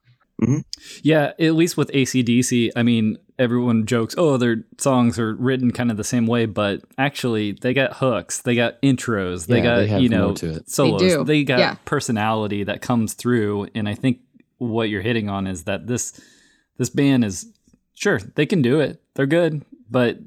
Yeah, 1.03 1.33
at 1.39 1.53
least 1.55 1.77
with 1.77 1.91
ACDC, 1.91 2.71
I 2.75 2.83
mean, 2.83 3.17
everyone 3.37 3.85
jokes, 3.85 4.15
oh, 4.17 4.37
their 4.37 4.63
songs 4.77 5.19
are 5.19 5.35
written 5.35 5.71
kind 5.71 5.91
of 5.91 5.97
the 5.97 6.03
same 6.03 6.25
way, 6.27 6.45
but 6.45 6.81
actually, 6.97 7.53
they 7.53 7.73
got 7.73 7.97
hooks, 7.97 8.41
they 8.41 8.55
got 8.55 8.81
intros, 8.81 9.47
they 9.47 9.57
Yeah, 9.57 9.63
got, 9.63 9.75
they 9.87 9.99
you 9.99 10.09
know, 10.09 10.33
to 10.35 10.55
it. 10.55 10.69
solos, 10.69 10.99
do, 11.01 11.23
they 11.23 11.43
got 11.43 11.59
yeah. 11.59 11.75
personality 11.85 12.63
that 12.63 12.81
comes 12.81 13.13
through. 13.13 13.67
And 13.75 13.87
I 13.87 13.93
think 13.95 14.19
what 14.57 14.89
you're 14.89 15.01
hitting 15.01 15.29
on 15.29 15.47
is 15.47 15.63
that 15.65 15.87
this 15.87 16.19
this 16.77 16.89
band 16.89 17.23
is 17.25 17.47
sure 17.93 18.19
they 18.35 18.45
can 18.45 18.61
do 18.61 18.79
it, 18.79 19.01
they're 19.15 19.25
good, 19.27 19.63
but 19.89 20.17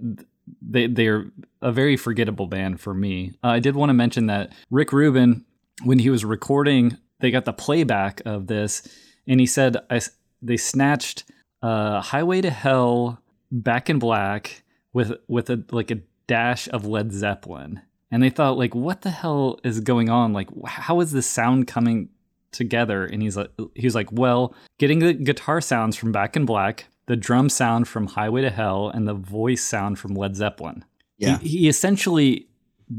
they 0.62 0.86
they're 0.86 1.26
a 1.62 1.72
very 1.72 1.96
forgettable 1.96 2.46
band 2.46 2.80
for 2.80 2.94
me. 2.94 3.32
Uh, 3.42 3.48
I 3.48 3.58
did 3.60 3.74
want 3.74 3.90
to 3.90 3.94
mention 3.94 4.26
that 4.26 4.52
Rick 4.70 4.92
Rubin, 4.92 5.44
when 5.82 5.98
he 5.98 6.10
was 6.10 6.24
recording, 6.24 6.96
they 7.20 7.30
got 7.30 7.44
the 7.46 7.52
playback 7.52 8.20
of 8.26 8.46
this, 8.48 8.86
and 9.26 9.40
he 9.40 9.46
said 9.46 9.76
I, 9.90 10.00
they 10.42 10.56
snatched 10.56 11.24
uh, 11.62 12.00
"Highway 12.00 12.40
to 12.42 12.50
Hell," 12.50 13.20
"Back 13.50 13.90
in 13.90 13.98
Black" 13.98 14.62
with 14.92 15.12
with 15.28 15.50
a 15.50 15.64
like 15.70 15.90
a 15.90 16.00
dash 16.26 16.68
of 16.68 16.86
Led 16.86 17.12
Zeppelin, 17.12 17.82
and 18.10 18.22
they 18.22 18.30
thought 18.30 18.58
like 18.58 18.74
what 18.74 19.02
the 19.02 19.10
hell 19.10 19.60
is 19.64 19.80
going 19.80 20.08
on? 20.08 20.32
Like 20.32 20.48
how 20.66 21.00
is 21.00 21.12
this 21.12 21.26
sound 21.26 21.66
coming 21.66 22.08
together? 22.52 23.04
And 23.04 23.22
he's 23.22 23.36
like 23.36 23.50
he 23.74 23.86
was 23.86 23.94
like 23.94 24.10
well 24.12 24.54
getting 24.78 25.00
the 25.00 25.12
guitar 25.12 25.60
sounds 25.60 25.96
from 25.96 26.12
back 26.12 26.36
in 26.36 26.44
black 26.44 26.86
the 27.06 27.16
drum 27.16 27.48
sound 27.48 27.86
from 27.88 28.06
highway 28.06 28.42
to 28.42 28.50
hell 28.50 28.88
and 28.88 29.06
the 29.06 29.14
voice 29.14 29.62
sound 29.62 29.98
from 29.98 30.14
led 30.14 30.36
zeppelin. 30.36 30.84
Yeah. 31.18 31.38
he, 31.38 31.48
he 31.48 31.68
essentially 31.68 32.48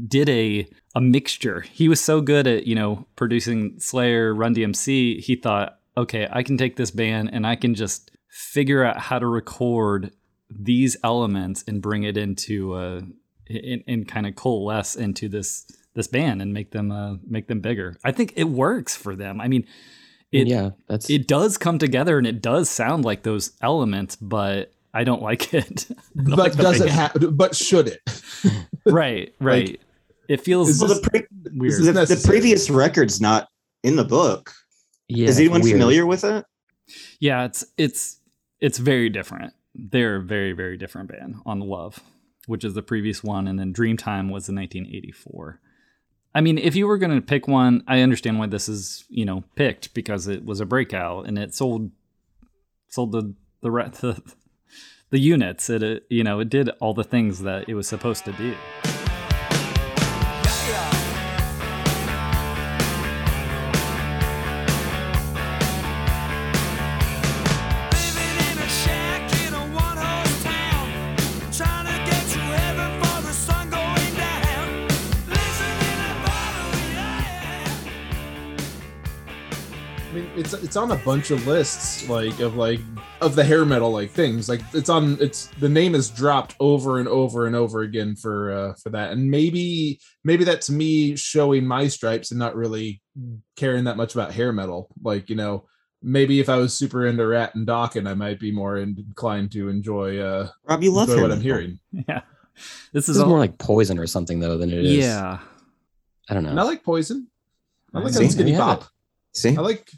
did 0.08 0.28
a 0.28 0.68
a 0.94 1.00
mixture. 1.00 1.60
He 1.60 1.88
was 1.88 2.00
so 2.00 2.20
good 2.20 2.46
at 2.46 2.66
you 2.66 2.74
know 2.74 3.06
producing 3.16 3.78
slayer 3.78 4.34
run 4.34 4.54
dmc 4.54 5.20
he 5.20 5.36
thought 5.36 5.78
okay 5.96 6.28
i 6.30 6.42
can 6.42 6.56
take 6.56 6.76
this 6.76 6.90
band 6.90 7.30
and 7.32 7.46
i 7.46 7.56
can 7.56 7.74
just 7.74 8.10
figure 8.28 8.84
out 8.84 8.98
how 8.98 9.18
to 9.18 9.26
record 9.26 10.12
these 10.50 10.96
elements 11.02 11.64
and 11.66 11.82
bring 11.82 12.04
it 12.04 12.16
into 12.16 12.74
uh 12.74 13.00
and, 13.48 13.82
and 13.86 14.08
kind 14.08 14.26
of 14.26 14.34
coalesce 14.34 14.96
into 14.96 15.28
this 15.28 15.66
this 15.94 16.06
band 16.06 16.42
and 16.42 16.52
make 16.52 16.72
them 16.72 16.90
uh 16.90 17.14
make 17.26 17.48
them 17.48 17.60
bigger 17.60 17.96
i 18.04 18.12
think 18.12 18.32
it 18.36 18.44
works 18.44 18.96
for 18.96 19.16
them 19.16 19.40
i 19.40 19.48
mean 19.48 19.66
it 20.32 20.48
yeah, 20.48 20.70
that's 20.88 21.08
it 21.08 21.28
does 21.28 21.56
come 21.56 21.78
together 21.78 22.18
and 22.18 22.26
it 22.26 22.42
does 22.42 22.68
sound 22.68 23.04
like 23.04 23.22
those 23.22 23.52
elements 23.62 24.16
but 24.16 24.72
i 24.92 25.04
don't 25.04 25.22
like 25.22 25.54
it 25.54 25.86
don't 26.16 26.30
but 26.30 26.38
like 26.38 26.56
does 26.56 26.80
it 26.80 26.88
have? 26.88 27.12
But 27.32 27.54
should 27.54 27.88
it? 27.88 28.00
right 28.86 29.34
right 29.40 29.80
it 30.28 30.40
feels 30.40 30.68
is 30.68 30.80
Well, 30.80 30.94
the, 30.94 31.08
pre- 31.08 31.26
weird 31.52 31.82
the, 31.82 31.92
the 31.92 32.22
previous 32.26 32.70
record's 32.70 33.20
not 33.20 33.48
in 33.82 33.96
the 33.96 34.04
book. 34.04 34.52
Yeah. 35.08 35.28
Is 35.28 35.38
anyone 35.38 35.62
weird. 35.62 35.74
familiar 35.74 36.06
with 36.06 36.24
it? 36.24 36.44
yeah 37.20 37.44
it's 37.44 37.64
it's 37.76 38.20
it's 38.60 38.78
very 38.78 39.08
different 39.08 39.52
they're 39.74 40.16
a 40.16 40.22
very 40.22 40.52
very 40.52 40.76
different 40.76 41.08
band 41.08 41.36
on 41.44 41.60
love 41.60 42.00
which 42.46 42.64
is 42.64 42.74
the 42.74 42.82
previous 42.82 43.24
one 43.24 43.48
and 43.48 43.58
then 43.58 43.72
dreamtime 43.72 44.30
was 44.30 44.48
in 44.48 44.56
1984 44.56 45.60
i 46.34 46.40
mean 46.40 46.58
if 46.58 46.76
you 46.76 46.86
were 46.86 46.98
going 46.98 47.14
to 47.14 47.20
pick 47.20 47.48
one 47.48 47.82
i 47.86 48.00
understand 48.00 48.38
why 48.38 48.46
this 48.46 48.68
is 48.68 49.04
you 49.08 49.24
know 49.24 49.44
picked 49.54 49.92
because 49.94 50.28
it 50.28 50.44
was 50.44 50.60
a 50.60 50.66
breakout 50.66 51.26
and 51.26 51.38
it 51.38 51.54
sold 51.54 51.90
sold 52.88 53.12
the 53.12 53.34
the 53.62 53.70
the, 54.00 54.22
the 55.10 55.18
units 55.18 55.68
it, 55.68 55.82
it 55.82 56.06
you 56.08 56.24
know 56.24 56.40
it 56.40 56.48
did 56.48 56.68
all 56.80 56.94
the 56.94 57.04
things 57.04 57.40
that 57.40 57.68
it 57.68 57.74
was 57.74 57.88
supposed 57.88 58.24
to 58.24 58.32
do 58.32 58.54
it's 80.76 80.82
it's 80.82 80.92
on 80.92 80.98
a 81.00 81.04
bunch 81.04 81.30
of 81.30 81.46
lists 81.46 82.06
like 82.08 82.38
of 82.40 82.56
like 82.56 82.80
of 83.22 83.34
the 83.34 83.44
hair 83.44 83.64
metal 83.64 83.90
like 83.90 84.10
things. 84.10 84.46
Like 84.46 84.60
it's 84.74 84.90
on 84.90 85.16
it's 85.20 85.46
the 85.58 85.68
name 85.68 85.94
is 85.94 86.10
dropped 86.10 86.54
over 86.60 86.98
and 86.98 87.08
over 87.08 87.46
and 87.46 87.56
over 87.56 87.80
again 87.80 88.14
for 88.14 88.52
uh 88.52 88.74
for 88.82 88.90
that. 88.90 89.12
And 89.12 89.30
maybe 89.30 89.98
maybe 90.22 90.44
that's 90.44 90.68
me 90.68 91.16
showing 91.16 91.66
my 91.66 91.88
stripes 91.88 92.30
and 92.30 92.38
not 92.38 92.54
really 92.54 93.00
caring 93.56 93.84
that 93.84 93.96
much 93.96 94.14
about 94.14 94.32
hair 94.32 94.52
metal. 94.52 94.88
Like, 95.02 95.30
you 95.30 95.36
know, 95.36 95.64
maybe 96.02 96.40
if 96.40 96.48
I 96.50 96.56
was 96.56 96.74
super 96.74 97.06
into 97.06 97.26
Ratt 97.26 97.54
and 97.54 97.66
Dokken, 97.66 98.06
I 98.06 98.14
might 98.14 98.38
be 98.38 98.52
more 98.52 98.76
inclined 98.76 99.52
to 99.52 99.70
enjoy 99.70 100.18
uh 100.18 100.48
Rob, 100.68 100.82
you 100.82 100.90
love 100.90 101.08
enjoy 101.08 101.22
what 101.22 101.32
I'm 101.32 101.40
hearing. 101.40 101.78
yeah 102.08 102.20
this 102.92 103.06
This 103.06 103.08
is 103.08 103.16
is 103.16 103.22
all, 103.22 103.28
more 103.30 103.38
like 103.38 103.56
poison 103.58 103.98
or 103.98 104.06
something 104.06 104.40
though 104.40 104.58
than 104.58 104.70
it 104.70 104.84
is. 104.84 104.98
yeah 104.98 105.38
I 106.28 106.34
don't 106.34 106.42
know. 106.42 106.50
And 106.50 106.60
I 106.60 106.64
like 106.64 106.82
Poison. 106.82 107.28
I 107.94 108.00
like 108.00 108.12
See? 108.12 108.24
Unskinny 108.24 108.50
Yeah. 108.50 108.58
Pop. 108.58 108.84
See, 109.32 109.56
I 109.56 109.60
like 109.60 109.88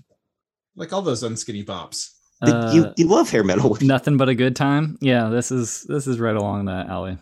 like 0.79 0.93
all 0.93 1.03
those 1.03 1.23
Unskinny 1.23 1.65
bops. 1.65 2.11
Uh, 2.41 2.71
you 2.73 2.93
you 2.97 3.07
love 3.07 3.29
hair 3.29 3.43
metal. 3.45 3.77
Nothing 3.83 4.17
but 4.17 4.29
a 4.29 4.35
good 4.35 4.55
time. 4.57 4.97
Yeah, 5.01 5.29
this 5.29 5.51
is 5.51 5.83
this 5.89 6.07
is 6.07 6.19
right 6.21 6.37
along 6.37 6.67
that 6.67 6.87
alley. 6.89 7.19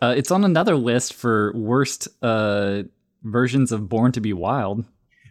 Uh, 0.00 0.14
it's 0.16 0.30
on 0.30 0.44
another 0.44 0.76
list 0.76 1.14
for 1.14 1.52
worst 1.54 2.08
uh, 2.22 2.82
versions 3.22 3.70
of 3.72 3.88
Born 3.88 4.12
to 4.12 4.20
Be 4.20 4.32
Wild. 4.32 4.84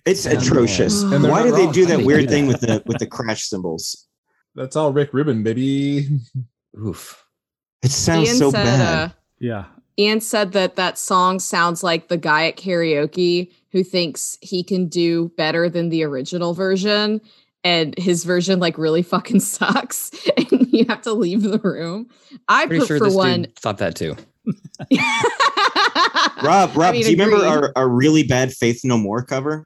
It's 0.05 0.25
Yeah, 0.25 0.33
atrocious. 0.39 1.03
And 1.03 1.23
Why 1.23 1.43
not 1.43 1.43
did 1.43 1.55
they 1.55 1.71
do 1.71 1.85
that 1.87 2.01
weird 2.03 2.21
do 2.21 2.27
thing 2.27 2.47
that? 2.47 2.53
with 2.53 2.61
the 2.61 2.83
with 2.85 2.97
the 2.99 3.05
crash 3.17 3.43
cymbals? 3.43 4.07
That's 4.55 4.75
all 4.75 4.91
Rick 4.91 5.13
Rubin, 5.13 5.43
baby. 5.43 6.07
Oof. 6.77 7.23
It 7.83 7.91
sounds 7.91 8.27
Ian 8.27 8.37
so 8.37 8.51
said, 8.51 8.63
bad. 8.63 9.09
Uh, 9.09 9.13
Yeah, 9.39 9.65
Ian 9.97 10.19
said 10.21 10.51
that 10.53 10.75
that 10.75 10.97
song 10.97 11.39
sounds 11.39 11.81
like 11.83 12.07
the 12.09 12.17
guy 12.17 12.47
at 12.47 12.57
karaoke 12.57 13.51
who 13.71 13.83
thinks 13.83 14.37
he 14.41 14.63
can 14.63 14.87
do 14.87 15.29
better 15.37 15.69
than 15.69 15.89
the 15.89 16.03
original 16.03 16.53
version. 16.53 17.21
And 17.63 17.95
his 17.97 18.23
version 18.23 18.59
like 18.59 18.77
really 18.77 19.01
fucking 19.03 19.39
sucks, 19.39 20.11
and 20.37 20.67
you 20.73 20.85
have 20.89 21.01
to 21.03 21.13
leave 21.13 21.43
the 21.43 21.59
room. 21.59 22.07
I 22.47 22.65
Pretty 22.65 22.79
put 22.79 22.87
sure 22.87 22.97
for 22.97 23.05
this 23.05 23.15
one. 23.15 23.43
dude 23.43 23.55
thought 23.57 23.77
that 23.77 23.95
too. 23.95 24.15
Rob, 26.43 26.75
Rob, 26.75 26.89
I 26.89 26.91
mean, 26.93 27.03
do 27.03 27.11
you 27.11 27.17
remember 27.17 27.45
our, 27.45 27.71
our 27.75 27.87
really 27.87 28.23
bad 28.23 28.51
Faith 28.51 28.81
No 28.83 28.97
More 28.97 29.23
cover? 29.23 29.63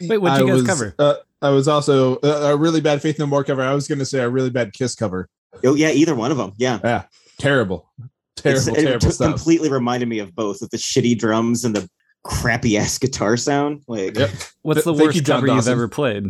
Wait, 0.00 0.18
what'd 0.18 0.38
you 0.38 0.44
I 0.44 0.50
guys 0.50 0.62
was, 0.62 0.66
cover? 0.66 0.94
Uh, 0.98 1.14
I 1.40 1.48
was 1.50 1.68
also 1.68 2.16
uh, 2.16 2.50
a 2.52 2.56
really 2.56 2.80
bad 2.82 3.00
Faith 3.00 3.18
No 3.18 3.26
More 3.26 3.42
cover. 3.44 3.62
I 3.62 3.72
was 3.74 3.88
going 3.88 3.98
to 3.98 4.04
say 4.04 4.18
a 4.20 4.28
really 4.28 4.50
bad 4.50 4.72
Kiss 4.74 4.94
cover. 4.94 5.28
Oh 5.64 5.74
yeah, 5.74 5.90
either 5.90 6.14
one 6.14 6.30
of 6.30 6.36
them. 6.36 6.52
Yeah, 6.58 6.80
yeah, 6.84 7.04
Terrible, 7.38 7.90
terrible, 8.36 8.68
It's- 8.68 8.78
it 8.78 8.84
terrible 8.84 9.00
t- 9.06 9.10
stuff. 9.12 9.28
completely 9.30 9.70
reminded 9.70 10.08
me 10.08 10.18
of 10.18 10.34
both 10.34 10.58
with 10.60 10.70
the 10.70 10.76
shitty 10.76 11.18
drums 11.18 11.64
and 11.64 11.74
the 11.74 11.88
crappy 12.24 12.76
ass 12.78 12.98
guitar 12.98 13.36
sound. 13.36 13.82
Like, 13.88 14.16
Yep. 14.18 14.30
What's 14.62 14.84
the 14.84 14.92
Th- 14.92 15.02
worst 15.02 15.16
you, 15.16 15.22
John 15.22 15.40
cover 15.40 15.54
you've 15.54 15.68
ever 15.68 15.88
played? 15.88 16.26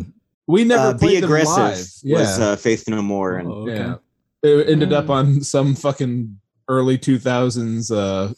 We 0.47 0.63
never 0.65 0.87
uh, 0.89 0.97
played 0.97 1.09
be 1.09 1.15
them 1.15 1.23
aggressive 1.25 1.57
live. 1.57 1.87
Yeah, 2.03 2.17
was 2.19 2.39
uh, 2.39 2.55
Faith 2.57 2.87
No 2.89 3.01
More, 3.01 3.35
and 3.35 3.47
Oh, 3.47 3.51
okay. 3.69 3.75
yeah. 3.75 3.95
It 4.43 4.69
ended 4.69 4.91
up 4.91 5.09
on 5.09 5.39
some 5.41 5.73
fucking 5.75 6.37
early 6.67 6.97
2000s 6.97 7.91
uh, 7.95 8.33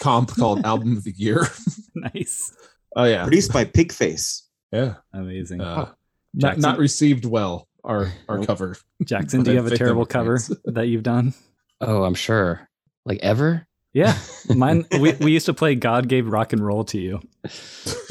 comp 0.00 0.30
called 0.30 0.60
Album 0.64 0.96
of 0.96 1.04
the 1.04 1.12
Year. 1.12 1.46
nice, 1.94 2.54
Oh 2.96 3.04
yeah, 3.04 3.24
produced 3.24 3.52
by 3.52 3.64
Pigface. 3.66 4.42
yeah. 4.72 4.94
amazing. 5.12 5.60
Uh, 5.60 5.90
not, 6.32 6.58
not 6.58 6.78
received 6.78 7.24
well. 7.24 7.66
Our 7.84 8.12
our 8.28 8.38
Nope. 8.38 8.46
cover. 8.46 8.76
Jackson, 9.04 9.42
do 9.42 9.50
you 9.50 9.56
have 9.56 9.66
a 9.70 9.76
terrible 9.76 10.06
cover 10.06 10.38
that 10.66 10.88
you've 10.88 11.02
done? 11.02 11.34
Oh, 11.80 12.04
I'm 12.04 12.14
sure. 12.14 12.68
Like 13.06 13.18
ever? 13.22 13.66
Yeah, 13.92 14.16
mine. 14.54 14.86
we 15.00 15.12
we 15.14 15.32
used 15.32 15.46
to 15.46 15.54
play 15.54 15.74
"God 15.74 16.08
Gave 16.08 16.28
Rock 16.28 16.52
and 16.52 16.64
Roll 16.64 16.84
to 16.84 16.98
You," 16.98 17.20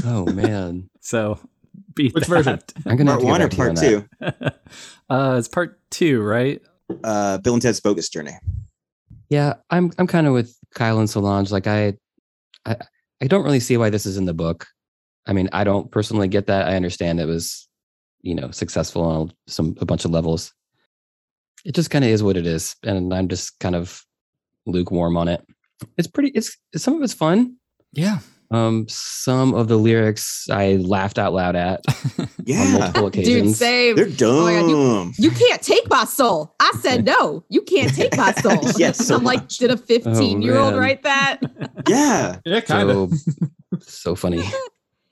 Oh 0.06 0.26
man. 0.26 0.90
so 1.00 1.40
beat 1.96 2.14
Which 2.14 2.26
that. 2.26 2.44
version? 2.44 2.60
I'm 2.86 2.98
gonna 2.98 3.12
have 3.12 3.22
Part 3.22 3.22
to 3.22 3.26
one 3.28 3.42
or 3.42 3.48
back 3.48 3.76
to 3.80 3.90
you 3.90 3.98
on 3.98 4.06
part 4.32 4.40
two? 4.40 4.50
uh, 5.10 5.36
it's 5.38 5.48
part 5.48 5.80
two, 5.90 6.22
right? 6.22 6.62
Uh, 7.04 7.38
Bill 7.38 7.54
and 7.54 7.62
Ted's 7.62 7.80
Bogus 7.80 8.10
Journey. 8.10 8.34
Yeah, 9.30 9.54
I'm 9.70 9.92
I'm 9.98 10.08
kind 10.08 10.28
of 10.28 10.34
with 10.34 10.58
Kyle 10.76 11.00
and 11.00 11.10
Solange. 11.10 11.52
Like 11.52 11.68
I, 11.68 11.94
I 12.66 12.76
I 13.22 13.28
don't 13.28 13.44
really 13.44 13.60
see 13.60 13.78
why 13.78 13.90
this 13.90 14.06
is 14.06 14.18
in 14.18 14.26
the 14.26 14.34
book. 14.34 14.68
I 15.28 15.34
mean, 15.34 15.50
I 15.54 15.64
don't 15.64 15.92
personally 15.92 16.28
get 16.28 16.48
that. 16.48 16.68
I 16.68 16.76
understand 16.76 17.20
it 17.20 17.26
was, 17.26 17.68
you 18.22 18.34
know, 18.34 18.52
successful 18.52 19.04
on 19.04 19.34
some 19.48 19.76
a 19.80 19.86
bunch 19.86 20.04
of 20.04 20.12
levels. 20.12 20.54
It 21.64 21.76
just 21.76 21.92
kind 21.92 22.04
of 22.04 22.10
is 22.12 22.24
what 22.24 22.38
it 22.38 22.48
is, 22.48 22.76
and 22.84 23.14
I'm 23.14 23.28
just 23.28 23.60
kind 23.60 23.76
of 23.76 24.02
lukewarm 24.66 25.16
on 25.16 25.28
it. 25.28 25.46
It's 25.98 26.08
pretty. 26.08 26.30
It's 26.30 26.56
some 26.76 26.96
of 26.96 27.04
it's 27.04 27.14
fun. 27.14 27.56
Yeah. 27.94 28.20
Um, 28.52 28.88
some 28.90 29.54
of 29.54 29.68
the 29.68 29.78
lyrics 29.78 30.48
I 30.50 30.78
laughed 30.78 31.20
out 31.20 31.34
loud 31.34 31.56
at 31.56 31.82
on 32.18 32.28
Yeah, 32.46 32.78
multiple 32.80 33.10
Dude, 33.12 33.24
occasions. 33.28 33.58
same. 33.60 33.96
they're 33.96 34.06
dumb. 34.10 34.48
Oh 34.48 35.06
God, 35.06 35.14
You 35.20 35.30
can't 35.30 35.62
take 35.62 35.88
my 35.88 36.06
soul. 36.06 36.56
I 36.60 36.72
said 36.82 37.06
no. 37.06 37.44
You 37.50 37.62
can't 37.62 37.94
take 37.94 38.18
my 38.18 38.32
soul. 38.42 38.58
Yes, 38.76 39.06
so 39.06 39.18
I'm 39.18 39.24
like, 39.24 39.42
much. 39.42 39.58
did 39.60 39.70
a 39.70 39.78
15 39.78 40.42
year 40.42 40.58
old 40.58 40.72
man. 40.74 40.80
write 40.82 41.04
that? 41.04 41.42
yeah, 41.88 42.40
Yeah, 42.44 42.62
kind 42.62 42.90
of. 42.90 43.14
so, 43.14 43.80
so 43.82 44.16
funny. 44.16 44.44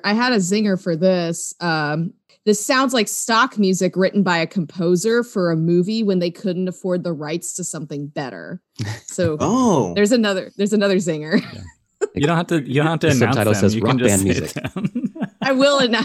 I 0.03 0.13
had 0.15 0.33
a 0.33 0.37
zinger 0.37 0.81
for 0.81 0.95
this. 0.95 1.53
Um, 1.59 2.13
this 2.47 2.65
sounds 2.65 2.93
like 2.93 3.07
stock 3.07 3.59
music 3.59 3.95
written 3.97 4.23
by 4.23 4.37
a 4.37 4.47
composer 4.47 5.21
for 5.21 5.51
a 5.51 5.55
movie 5.57 6.01
when 6.01 6.19
they 6.19 6.31
couldn't 6.31 6.67
afford 6.69 7.03
the 7.03 7.11
rights 7.13 7.53
to 7.57 7.63
something 7.63 8.07
better. 8.07 8.61
So 9.05 9.35
Oh, 9.41 9.93
there's 9.93 10.11
another 10.13 10.51
there's 10.57 10.73
another 10.73 10.95
zinger. 10.95 11.41
You 12.15 12.25
don't 12.27 12.37
have 12.37 12.47
to. 12.47 12.61
You 12.67 12.75
don't 12.75 12.87
have 12.87 12.99
to 12.99 13.07
The 13.07 13.13
announce 13.15 13.35
subtitle 13.35 13.53
them. 13.53 13.59
says 13.61 13.75
you 13.75 13.81
rock 13.81 13.97
can 13.97 13.99
just 13.99 14.11
band 14.15 14.23
music. 14.23 14.53
them. 14.53 15.13
I 15.41 15.51
will 15.51 15.79
and 15.79 15.95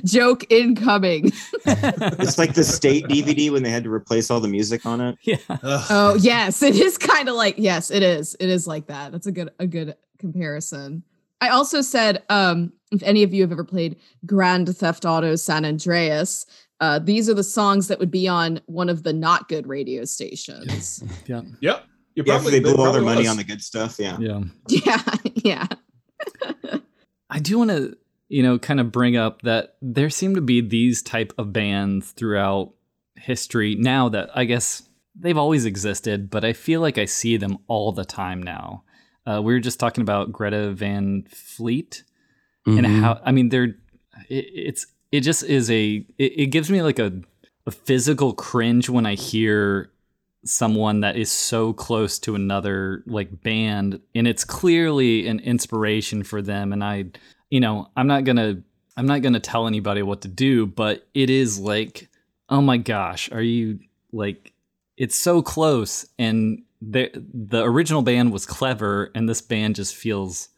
joke 0.04 0.44
incoming. 0.50 1.32
it's 1.64 2.38
like 2.38 2.54
the 2.54 2.62
state 2.64 3.04
DVD 3.06 3.50
when 3.50 3.62
they 3.62 3.70
had 3.70 3.84
to 3.84 3.92
replace 3.92 4.30
all 4.30 4.38
the 4.40 4.48
music 4.48 4.84
on 4.86 5.00
it. 5.00 5.18
yeah. 5.22 5.36
Ugh. 5.48 5.86
Oh 5.90 6.14
yes, 6.20 6.62
it 6.62 6.76
is 6.76 6.96
kind 6.98 7.28
of 7.28 7.34
like 7.36 7.54
yes, 7.58 7.90
it 7.90 8.02
is. 8.02 8.36
It 8.38 8.48
is 8.48 8.66
like 8.66 8.86
that. 8.88 9.12
That's 9.12 9.26
a 9.26 9.32
good 9.32 9.50
a 9.58 9.66
good 9.66 9.96
comparison. 10.18 11.02
I 11.40 11.48
also 11.50 11.80
said, 11.80 12.22
um, 12.28 12.72
if 12.90 13.02
any 13.02 13.22
of 13.22 13.32
you 13.32 13.42
have 13.42 13.52
ever 13.52 13.64
played 13.64 13.96
Grand 14.26 14.74
Theft 14.76 15.04
Auto 15.04 15.36
San 15.36 15.64
Andreas, 15.64 16.46
uh, 16.80 16.98
these 16.98 17.28
are 17.28 17.34
the 17.34 17.44
songs 17.44 17.88
that 17.88 17.98
would 17.98 18.10
be 18.10 18.28
on 18.28 18.60
one 18.66 18.88
of 18.88 19.02
the 19.02 19.12
not 19.12 19.48
good 19.48 19.66
radio 19.66 20.04
stations. 20.04 21.02
Yeah. 21.26 21.42
Yep. 21.60 21.84
You 22.14 22.24
Yeah, 22.26 22.34
after 22.34 22.50
they 22.50 22.60
blew 22.60 22.74
all 22.74 22.92
their 22.92 23.02
money 23.02 23.20
was. 23.20 23.28
on 23.28 23.36
the 23.36 23.44
good 23.44 23.62
stuff. 23.62 23.96
Yeah. 23.98 24.16
Yeah. 24.18 24.42
yeah, 24.68 25.02
yeah. 25.34 25.66
I 27.30 27.38
do 27.38 27.58
want 27.58 27.70
to, 27.70 27.96
you 28.28 28.42
know, 28.42 28.58
kind 28.58 28.80
of 28.80 28.90
bring 28.90 29.16
up 29.16 29.42
that 29.42 29.76
there 29.82 30.10
seem 30.10 30.34
to 30.34 30.40
be 30.40 30.60
these 30.60 31.02
type 31.02 31.32
of 31.38 31.52
bands 31.52 32.12
throughout 32.12 32.72
history 33.16 33.74
now 33.76 34.08
that 34.08 34.30
I 34.34 34.44
guess 34.44 34.88
they've 35.14 35.36
always 35.36 35.64
existed, 35.64 36.30
but 36.30 36.44
I 36.44 36.52
feel 36.52 36.80
like 36.80 36.98
I 36.98 37.04
see 37.04 37.36
them 37.36 37.58
all 37.66 37.92
the 37.92 38.04
time 38.04 38.42
now. 38.42 38.84
Uh, 39.28 39.42
we 39.42 39.52
were 39.52 39.60
just 39.60 39.78
talking 39.78 40.02
about 40.02 40.32
Greta 40.32 40.70
Van 40.72 41.24
Fleet 41.30 42.02
and 42.66 42.86
Mhm. 42.86 43.00
how 43.00 43.20
I 43.24 43.32
mean 43.32 43.48
they're 43.50 43.76
it, 44.28 44.46
it's 44.68 44.86
it 45.12 45.20
just 45.20 45.42
is 45.44 45.70
a 45.70 46.06
it, 46.18 46.32
it 46.42 46.46
gives 46.46 46.70
me 46.70 46.82
like 46.82 46.98
a, 46.98 47.12
a 47.66 47.70
physical 47.70 48.32
cringe 48.32 48.88
when 48.88 49.04
I 49.06 49.14
hear 49.14 49.90
someone 50.44 51.00
that 51.00 51.16
is 51.16 51.30
so 51.30 51.72
close 51.72 52.18
to 52.20 52.34
another 52.34 53.02
like 53.06 53.42
band 53.42 54.00
and 54.14 54.26
it's 54.26 54.44
clearly 54.44 55.26
an 55.26 55.40
inspiration 55.40 56.22
for 56.22 56.40
them 56.40 56.72
and 56.72 56.82
I 56.82 57.06
you 57.50 57.60
know 57.60 57.88
I'm 57.96 58.06
not 58.06 58.24
gonna 58.24 58.62
I'm 58.96 59.06
not 59.06 59.20
gonna 59.22 59.40
tell 59.40 59.66
anybody 59.66 60.02
what 60.02 60.22
to 60.22 60.28
do 60.28 60.66
but 60.66 61.06
it 61.14 61.28
is 61.28 61.58
like 61.58 62.08
oh 62.48 62.62
my 62.62 62.76
gosh 62.78 63.30
are 63.32 63.42
you 63.42 63.80
like 64.12 64.52
it's 64.96 65.16
so 65.16 65.42
close 65.42 66.06
and 66.18 66.62
the 66.80 67.10
the 67.32 67.62
original 67.64 68.02
band 68.02 68.32
was 68.32 68.46
clever 68.46 69.10
and 69.14 69.28
this 69.28 69.40
band 69.40 69.74
just 69.76 69.94
feels 69.94 70.48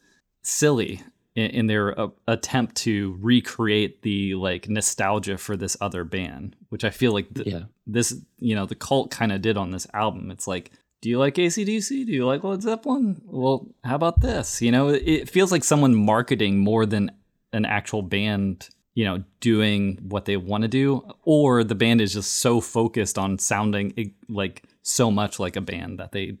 silly 0.43 1.01
in, 1.35 1.45
in 1.51 1.67
their 1.67 1.99
uh, 1.99 2.07
attempt 2.27 2.75
to 2.75 3.17
recreate 3.21 4.01
the 4.01 4.35
like 4.35 4.67
nostalgia 4.69 5.37
for 5.37 5.55
this 5.57 5.77
other 5.81 6.03
band 6.03 6.55
which 6.69 6.83
i 6.83 6.89
feel 6.89 7.13
like 7.13 7.33
th- 7.33 7.47
Yeah. 7.47 7.63
this 7.87 8.15
you 8.37 8.55
know 8.55 8.65
the 8.65 8.75
cult 8.75 9.11
kind 9.11 9.31
of 9.31 9.41
did 9.41 9.57
on 9.57 9.71
this 9.71 9.87
album. 9.93 10.31
It's 10.31 10.47
like 10.47 10.71
do 11.01 11.09
you 11.09 11.17
like 11.17 11.35
acdc 11.35 11.89
do 11.89 12.11
you 12.11 12.25
like 12.25 12.43
led 12.43 12.61
zeppelin? 12.61 13.21
Well 13.25 13.67
how 13.83 13.95
about 13.95 14.21
this? 14.21 14.61
You 14.61 14.71
know 14.71 14.89
it, 14.89 15.29
feels 15.29 15.51
like 15.51 15.63
someone 15.63 15.95
marketing 15.95 16.59
more 16.59 16.85
than 16.85 17.11
an 17.53 17.65
actual 17.65 18.01
band 18.03 18.69
you 18.93 19.05
know 19.05 19.23
doing 19.39 19.97
what 20.01 20.25
they 20.25 20.37
want 20.37 20.63
to 20.63 20.67
do 20.67 21.01
or 21.23 21.63
the 21.63 21.75
band 21.75 22.01
is 22.01 22.13
just 22.13 22.33
so 22.37 22.61
focused 22.61 23.17
on 23.17 23.39
sounding 23.39 24.13
like 24.29 24.63
so 24.83 25.11
much 25.11 25.39
like 25.39 25.55
a 25.55 25.61
band 25.61 25.99
that 25.99 26.11
they 26.11 26.37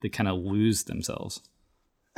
they 0.00 0.08
kind 0.08 0.28
of 0.28 0.36
lose 0.36 0.84
themselves 0.84 1.40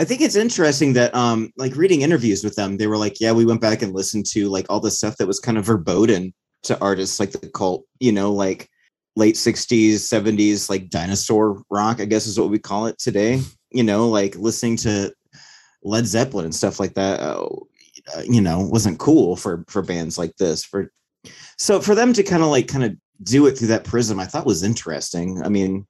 I 0.01 0.05
think 0.05 0.23
it's 0.23 0.35
interesting 0.35 0.95
that 0.95 1.15
um 1.15 1.53
like 1.59 1.77
reading 1.77 2.01
interviews 2.01 2.43
with 2.43 2.57
them, 2.57 2.79
they 2.79 2.87
were 2.87 2.97
like, 2.97 3.21
yeah, 3.21 3.33
we 3.33 3.45
went 3.45 3.61
back 3.61 3.83
and 3.83 3.93
listened 3.93 4.25
to 4.29 4.49
like 4.49 4.65
all 4.71 4.81
the 4.81 4.91
stuff 4.91 5.19
that 5.19 5.27
was 5.27 5.39
kind 5.39 5.59
of 5.59 5.67
verboten 5.67 6.33
to 6.63 6.81
artists 6.81 7.21
like 7.21 7.33
the 7.33 7.51
cult, 7.51 7.85
you 7.99 8.11
know, 8.11 8.33
like 8.33 8.71
late 9.17 9.35
60s, 9.35 9.97
70s, 9.97 10.71
like 10.71 10.89
dinosaur 10.89 11.63
rock, 11.71 12.01
I 12.01 12.07
guess 12.07 12.27
is 12.27 12.41
what 12.41 12.49
we 12.49 12.59
call 12.59 12.87
it 12.87 12.99
today. 12.99 13.43
You 13.73 13.83
know, 13.83 14.09
like 14.09 14.35
listening 14.37 14.77
to 14.79 15.13
Led 15.83 16.07
Zeppelin 16.07 16.47
and 16.47 16.55
stuff 16.55 16.81
like 16.81 16.95
that, 16.95 17.21
uh, 17.21 17.47
you 18.25 18.41
know, 18.41 18.61
wasn't 18.61 18.99
cool 18.99 19.37
for 19.37 19.67
for 19.69 19.83
bands 19.83 20.17
like 20.17 20.35
this. 20.39 20.65
For 20.65 20.91
so 21.59 21.79
for 21.79 21.95
them 21.95 22.15
to 22.15 22.23
kind 22.23 22.43
of 22.43 22.49
like 22.49 22.69
kind 22.69 22.85
of 22.85 22.97
do 23.23 23.47
it 23.47 23.59
through 23.59 23.69
that 23.69 23.85
prism, 23.85 24.19
I 24.19 24.25
thought 24.25 24.47
was 24.47 24.63
interesting. 24.63 25.43
I 25.43 25.49
mean, 25.49 25.87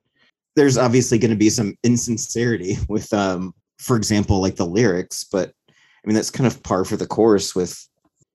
there's 0.57 0.79
obviously 0.79 1.19
going 1.19 1.31
to 1.31 1.37
be 1.37 1.51
some 1.51 1.77
insincerity 1.83 2.77
with 2.89 3.13
um 3.13 3.55
for 3.79 3.97
example 3.97 4.41
like 4.41 4.57
the 4.57 4.67
lyrics 4.67 5.25
but 5.25 5.53
i 5.69 6.07
mean 6.07 6.15
that's 6.15 6.31
kind 6.31 6.47
of 6.47 6.63
par 6.63 6.85
for 6.85 6.97
the 6.97 7.07
course 7.07 7.55
with 7.55 7.87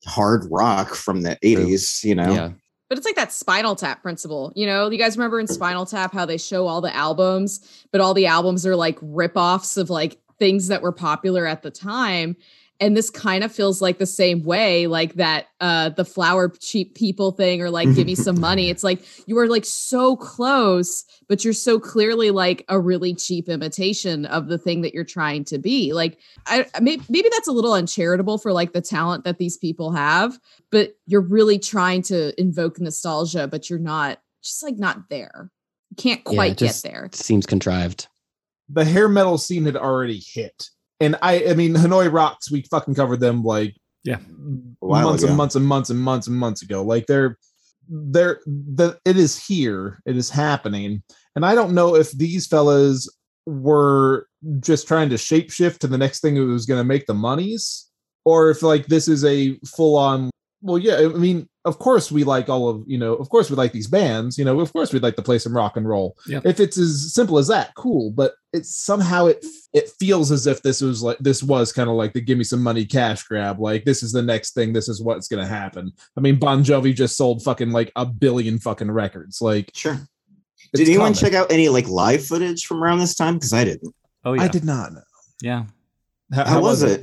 hard 0.05 0.45
rock 0.51 0.93
from 0.95 1.21
the 1.21 1.37
80s 1.43 2.03
you 2.03 2.15
know 2.15 2.33
Yeah. 2.33 2.51
But 2.87 2.99
it's 2.99 3.07
like 3.07 3.15
that 3.15 3.33
Spinal 3.33 3.75
Tap 3.75 4.03
principle. 4.03 4.53
You 4.55 4.67
know, 4.67 4.91
you 4.91 4.99
guys 4.99 5.17
remember 5.17 5.39
in 5.39 5.47
Spinal 5.47 5.87
Tap 5.87 6.13
how 6.13 6.27
they 6.27 6.37
show 6.37 6.67
all 6.67 6.81
the 6.81 6.95
albums, 6.95 7.87
but 7.91 7.99
all 7.99 8.13
the 8.13 8.27
albums 8.27 8.63
are 8.67 8.75
like 8.75 8.99
ripoffs 8.99 9.75
of 9.75 9.89
like 9.89 10.19
things 10.37 10.67
that 10.67 10.83
were 10.83 10.91
popular 10.91 11.47
at 11.47 11.63
the 11.63 11.71
time. 11.71 12.35
And 12.79 12.95
this 12.95 13.09
kind 13.09 13.43
of 13.43 13.51
feels 13.53 13.81
like 13.81 13.99
the 13.99 14.05
same 14.05 14.43
way, 14.43 14.87
like 14.87 15.13
that 15.15 15.47
uh 15.61 15.89
the 15.89 16.05
flower 16.05 16.49
cheap 16.59 16.95
people 16.95 17.31
thing 17.31 17.61
or 17.61 17.69
like 17.69 17.93
give 17.95 18.05
me 18.05 18.15
some 18.15 18.39
money. 18.39 18.69
It's 18.75 18.83
like 18.83 19.01
you 19.27 19.37
are 19.37 19.47
like 19.47 19.65
so 19.65 20.15
close, 20.17 21.05
but 21.29 21.43
you're 21.43 21.53
so 21.53 21.79
clearly 21.79 22.31
like 22.31 22.65
a 22.67 22.79
really 22.79 23.13
cheap 23.13 23.47
imitation 23.47 24.25
of 24.25 24.47
the 24.47 24.57
thing 24.57 24.81
that 24.81 24.93
you're 24.93 25.05
trying 25.05 25.45
to 25.45 25.57
be. 25.57 25.93
Like 25.93 26.19
I 26.47 26.65
maybe, 26.81 27.03
maybe 27.09 27.29
that's 27.31 27.47
a 27.47 27.53
little 27.53 27.73
uncharitable 27.73 28.37
for 28.37 28.51
like 28.51 28.73
the 28.73 28.81
talent 28.81 29.23
that 29.23 29.37
these 29.37 29.57
people 29.57 29.91
have 29.91 30.37
but 30.75 30.95
you're 31.05 31.21
really 31.21 31.57
trying 31.57 32.01
to 32.01 32.37
invoke 32.39 32.81
nostalgia, 32.81 33.47
but 33.47 33.69
you're 33.69 33.79
not 33.79 34.19
just 34.43 34.61
like 34.61 34.77
not 34.77 35.09
there. 35.09 35.49
You 35.91 35.95
can't 35.95 36.21
Yeah, 36.25 36.33
quite 36.35 36.51
it 36.51 36.57
just 36.57 36.83
get 36.83 36.91
there. 36.91 37.09
Seems 37.13 37.45
contrived. 37.45 38.07
the 38.67 38.83
hair 38.83 39.07
metal 39.07 39.37
scene 39.37 39.65
had 39.65 39.77
already 39.77 40.21
hit. 40.33 40.69
And 40.99 41.15
I 41.21 41.45
I 41.49 41.53
mean 41.53 41.73
Hanoi 41.75 42.11
Rocks, 42.11 42.51
we 42.51 42.61
fucking 42.63 42.95
covered 42.95 43.19
them 43.19 43.43
like 43.43 43.75
Yeah. 44.03 44.19
A 44.81 44.85
months 44.85 45.23
ago. 45.23 45.29
and 45.29 45.37
months 45.37 45.55
and 45.55 45.65
months 45.65 45.89
and 45.89 45.99
months 45.99 46.27
and 46.27 46.37
months 46.37 46.61
ago. 46.61 46.83
Like 46.83 47.05
they're 47.07 47.37
they're 47.89 48.39
the 48.45 48.97
it 49.05 49.17
is 49.17 49.43
here, 49.45 49.99
it 50.05 50.17
is 50.17 50.29
happening. 50.29 51.03
And 51.35 51.45
I 51.45 51.55
don't 51.55 51.73
know 51.73 51.95
if 51.95 52.11
these 52.11 52.47
fellas 52.47 53.09
were 53.45 54.27
just 54.59 54.87
trying 54.87 55.09
to 55.09 55.15
shapeshift 55.15 55.79
to 55.79 55.87
the 55.87 55.97
next 55.97 56.21
thing 56.21 56.35
that 56.35 56.45
was 56.45 56.65
gonna 56.65 56.83
make 56.83 57.05
the 57.05 57.13
monies, 57.13 57.89
or 58.23 58.49
if 58.49 58.63
like 58.63 58.87
this 58.87 59.07
is 59.07 59.23
a 59.25 59.57
full 59.65 59.97
on 59.97 60.29
well, 60.61 60.79
yeah, 60.79 60.97
I 60.97 61.07
mean, 61.09 61.47
of 61.65 61.79
course 61.79 62.11
we 62.11 62.23
like 62.23 62.47
all 62.47 62.69
of 62.69 62.83
you 62.87 62.97
know, 62.97 63.15
of 63.15 63.29
course 63.29 63.49
we 63.49 63.55
like 63.55 63.71
these 63.73 63.87
bands, 63.87 64.37
you 64.37 64.45
know, 64.45 64.59
of 64.59 64.71
course 64.71 64.93
we'd 64.93 65.03
like 65.03 65.15
to 65.17 65.21
play 65.21 65.39
some 65.39 65.55
rock 65.55 65.75
and 65.77 65.87
roll. 65.87 66.15
Yeah. 66.27 66.39
If 66.45 66.59
it's 66.59 66.77
as 66.77 67.13
simple 67.13 67.37
as 67.37 67.47
that, 67.47 67.73
cool. 67.75 68.11
But 68.11 68.33
it's 68.53 68.75
somehow 68.75 69.25
it 69.25 69.45
it 69.73 69.89
feels 69.99 70.31
as 70.31 70.47
if 70.47 70.61
this 70.61 70.81
was 70.81 71.03
like 71.03 71.17
this 71.19 71.43
was 71.43 71.73
kind 71.73 71.89
of 71.89 71.95
like 71.95 72.13
the 72.13 72.21
give 72.21 72.37
me 72.37 72.43
some 72.43 72.61
money 72.63 72.85
cash 72.85 73.23
grab. 73.23 73.59
Like 73.59 73.83
this 73.83 74.03
is 74.03 74.11
the 74.11 74.21
next 74.21 74.53
thing. 74.53 74.71
This 74.71 74.87
is 74.87 75.01
what's 75.01 75.27
gonna 75.27 75.47
happen. 75.47 75.91
I 76.15 76.21
mean, 76.21 76.37
Bon 76.37 76.63
Jovi 76.63 76.95
just 76.95 77.17
sold 77.17 77.43
fucking 77.43 77.71
like 77.71 77.91
a 77.95 78.05
billion 78.05 78.59
fucking 78.59 78.91
records. 78.91 79.41
Like, 79.41 79.71
sure 79.73 79.99
did 80.73 80.87
anyone 80.87 81.13
coming. 81.13 81.15
check 81.15 81.33
out 81.33 81.51
any 81.51 81.69
like 81.69 81.87
live 81.87 82.25
footage 82.25 82.65
from 82.65 82.83
around 82.83 82.99
this 82.99 83.15
time 83.15 83.35
because 83.35 83.53
i 83.53 83.63
didn't 83.63 83.93
oh 84.23 84.33
yeah 84.33 84.43
I 84.43 84.47
did 84.47 84.63
not 84.65 84.93
know. 84.93 85.01
yeah 85.41 85.65
how, 86.33 86.61
was 86.61 86.83
it 86.83 87.01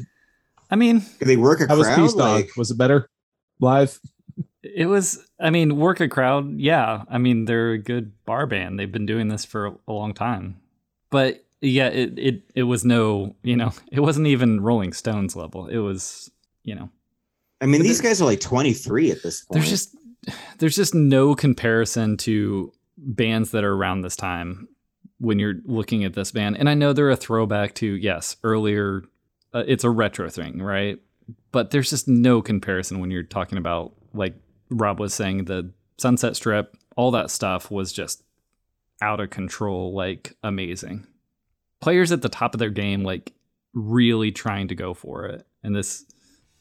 i 0.70 0.76
mean 0.76 1.02
did 1.18 1.28
they 1.28 1.36
work 1.36 1.60
a 1.60 1.68
How 1.68 1.76
was 1.76 1.86
crowd 1.86 1.96
Peace 1.96 2.12
Dog? 2.12 2.18
like 2.18 2.50
Was 2.56 2.70
it 2.70 2.78
better 2.78 3.08
live? 3.60 3.98
It 4.74 4.86
was, 4.86 5.18
I 5.40 5.50
mean, 5.50 5.76
work 5.76 6.00
a 6.00 6.08
crowd. 6.08 6.58
Yeah. 6.58 7.04
I 7.10 7.18
mean, 7.18 7.44
they're 7.44 7.72
a 7.72 7.78
good 7.78 8.12
bar 8.24 8.46
band. 8.46 8.78
They've 8.78 8.90
been 8.90 9.06
doing 9.06 9.28
this 9.28 9.44
for 9.44 9.76
a, 9.86 9.92
long 9.92 10.14
time. 10.14 10.60
But 11.10 11.44
yeah, 11.60 11.88
it, 11.88 12.18
it, 12.18 12.42
it 12.54 12.62
was 12.64 12.84
no, 12.84 13.36
you 13.42 13.56
know, 13.56 13.72
it 13.92 14.00
wasn't 14.00 14.26
even 14.28 14.60
Rolling 14.60 14.92
Stones 14.92 15.36
level. 15.36 15.66
It 15.66 15.78
was, 15.78 16.30
you 16.64 16.74
know, 16.74 16.90
i 17.60 17.66
mean 17.66 17.82
these 17.82 18.00
guys 18.00 18.20
are 18.20 18.24
like 18.24 18.40
23 18.40 19.12
at 19.12 19.22
this 19.22 19.44
point 19.44 19.54
there's 19.54 19.70
just, 19.70 19.96
there's 20.58 20.74
just 20.74 20.96
no 20.96 21.32
comparison 21.32 22.16
to 22.16 22.72
bands 22.96 23.50
that 23.52 23.64
are 23.64 23.74
around 23.74 24.02
this 24.02 24.16
time 24.16 24.68
when 25.18 25.38
you're 25.38 25.54
looking 25.64 26.04
at 26.04 26.14
this 26.14 26.32
band. 26.32 26.56
And 26.58 26.68
I 26.68 26.74
know 26.74 26.92
they're 26.92 27.10
a 27.10 27.16
throwback 27.16 27.74
to, 27.76 27.86
yes, 27.86 28.36
earlier, 28.42 29.02
uh, 29.54 29.64
it's 29.66 29.84
a 29.84 29.90
retro 29.90 30.28
thing, 30.28 30.60
right? 30.60 31.00
But 31.52 31.70
there's 31.70 31.90
just 31.90 32.08
no 32.08 32.42
comparison 32.42 32.98
when 33.00 33.10
you're 33.10 33.22
talking 33.22 33.58
about, 33.58 33.92
like 34.14 34.34
Rob 34.72 34.98
was 34.98 35.14
saying, 35.14 35.44
the 35.44 35.72
Sunset 35.98 36.36
Strip, 36.36 36.76
all 36.96 37.10
that 37.12 37.30
stuff 37.30 37.70
was 37.70 37.92
just 37.92 38.22
out 39.00 39.20
of 39.20 39.30
control, 39.30 39.94
like 39.94 40.36
amazing. 40.42 41.06
Players 41.80 42.12
at 42.12 42.22
the 42.22 42.28
top 42.28 42.54
of 42.54 42.58
their 42.58 42.70
game, 42.70 43.02
like 43.02 43.32
really 43.74 44.30
trying 44.30 44.68
to 44.68 44.74
go 44.74 44.94
for 44.94 45.26
it. 45.26 45.46
And 45.62 45.74
this, 45.74 46.04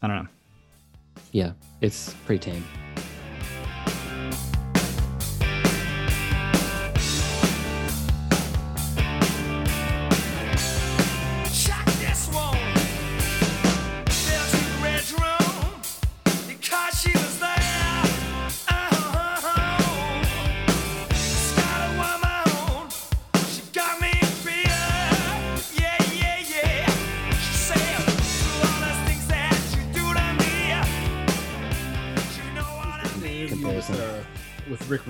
I 0.02 0.08
don't 0.08 0.24
know. 0.24 0.30
Yeah, 1.32 1.54
it's 1.82 2.13
pretty 2.26 2.52
tame. 2.52 2.65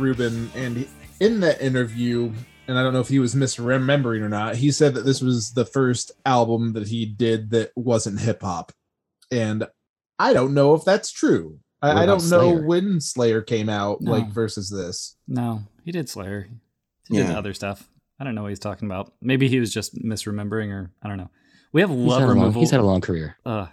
Rubin, 0.01 0.51
and 0.55 0.87
in 1.19 1.39
that 1.41 1.61
interview, 1.61 2.31
and 2.67 2.77
I 2.77 2.83
don't 2.83 2.93
know 2.93 2.99
if 2.99 3.07
he 3.09 3.19
was 3.19 3.35
misremembering 3.35 4.21
or 4.21 4.29
not, 4.29 4.55
he 4.55 4.71
said 4.71 4.93
that 4.95 5.05
this 5.05 5.21
was 5.21 5.51
the 5.53 5.65
first 5.65 6.11
album 6.25 6.73
that 6.73 6.87
he 6.87 7.05
did 7.05 7.51
that 7.51 7.71
wasn't 7.75 8.19
hip 8.19 8.41
hop, 8.41 8.71
and 9.31 9.65
I 10.19 10.33
don't 10.33 10.53
know 10.53 10.73
if 10.75 10.83
that's 10.83 11.11
true. 11.11 11.59
I, 11.81 12.03
I 12.03 12.05
don't 12.05 12.29
know 12.29 12.53
when 12.53 13.01
Slayer 13.01 13.41
came 13.41 13.67
out, 13.69 14.01
No. 14.01 14.11
like 14.11 14.27
versus 14.29 14.69
this. 14.69 15.15
No, 15.27 15.63
he 15.83 15.91
did 15.91 16.09
Slayer. 16.09 16.47
He 17.09 17.17
did 17.17 17.31
other 17.31 17.53
stuff. 17.53 17.87
I 18.19 18.23
don't 18.23 18.35
know 18.35 18.43
what 18.43 18.49
he's 18.49 18.59
talking 18.59 18.87
about. 18.87 19.13
Maybe 19.21 19.47
he 19.47 19.59
was 19.59 19.73
just 19.73 19.95
misremembering, 19.95 20.69
or 20.71 20.91
I 21.01 21.07
don't 21.07 21.17
know. 21.17 21.31
We 21.73 21.81
have 21.81 21.89
He's 21.89 21.97
love 21.99 22.19
had, 22.19 22.25
a 22.25 22.27
long, 22.33 22.37
removal. 22.39 22.61
he's 22.61 22.69
had 22.71 22.79
a 22.81 22.83
long 22.85 23.01
career. 23.01 23.35
uh, 23.45 23.65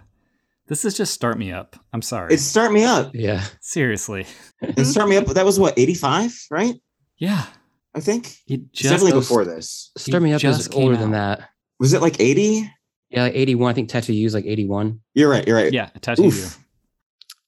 This 0.69 0.85
is 0.85 0.95
just 0.95 1.13
start 1.13 1.37
me 1.39 1.51
up. 1.51 1.75
I'm 1.93 2.01
sorry. 2.03 2.33
It's 2.33 2.43
Start 2.43 2.71
Me 2.71 2.83
Up. 2.85 3.11
Yeah. 3.13 3.43
Seriously. 3.59 4.25
It's 4.61 4.91
Start 4.91 5.09
Me 5.09 5.17
Up. 5.17 5.25
That 5.25 5.45
was 5.45 5.59
what, 5.59 5.77
85, 5.79 6.47
right? 6.51 6.75
Yeah. 7.17 7.45
I 7.95 8.01
think. 8.01 8.27
It 8.47 8.61
It's 8.71 8.81
just 8.81 8.89
definitely 8.93 9.13
goes- 9.13 9.27
before 9.27 9.45
this. 9.45 9.91
Start 9.97 10.21
Me 10.21 10.31
Up 10.33 10.43
is 10.43 10.57
just 10.57 10.71
came 10.71 10.83
older 10.83 10.95
than 10.97 11.11
that. 11.11 11.49
Was 11.79 11.93
it 11.93 12.01
like 12.01 12.19
80? 12.19 12.69
Yeah, 13.09 13.23
like 13.23 13.33
81. 13.35 13.71
I 13.71 13.73
think 13.73 13.89
Tattoo 13.89 14.13
You's 14.13 14.33
like 14.35 14.45
81. 14.45 14.99
You're 15.15 15.29
right. 15.29 15.47
You're 15.47 15.55
right. 15.55 15.73
Yeah, 15.73 15.89
tattoo 16.01 16.23
you. 16.23 16.27
Oof. 16.27 16.59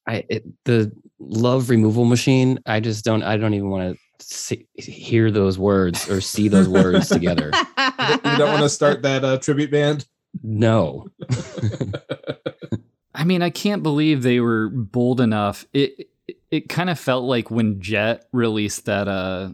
I 0.08 0.26
it, 0.30 0.46
the 0.66 0.92
love 1.20 1.70
removal 1.70 2.06
machine. 2.06 2.60
I 2.66 2.80
just 2.80 3.06
don't. 3.06 3.22
I 3.22 3.38
don't 3.38 3.54
even 3.54 3.70
want 3.70 4.00
to 4.20 4.58
hear 4.74 5.30
those 5.30 5.60
words 5.60 6.10
or 6.10 6.22
see 6.22 6.48
those 6.48 6.68
words 6.68 7.10
together. 7.10 7.52
You 8.02 8.38
don't 8.38 8.50
want 8.52 8.64
to 8.64 8.70
start 8.70 9.04
that 9.04 9.24
uh, 9.24 9.38
tribute 9.38 9.70
band? 9.70 10.08
No. 10.42 11.08
I 13.22 13.24
mean, 13.24 13.42
I 13.44 13.52
can't 13.52 13.84
believe 13.84 14.24
they 14.24 14.40
were 14.40 14.70
bold 14.70 15.22
enough. 15.22 15.66
It 15.74 16.10
it, 16.28 16.38
it 16.50 16.70
kind 16.70 16.90
of 16.90 17.00
felt 17.00 17.24
like 17.26 17.52
when 17.52 17.80
Jet 17.80 18.26
released 18.32 18.86
that 18.86 19.08
uh 19.08 19.50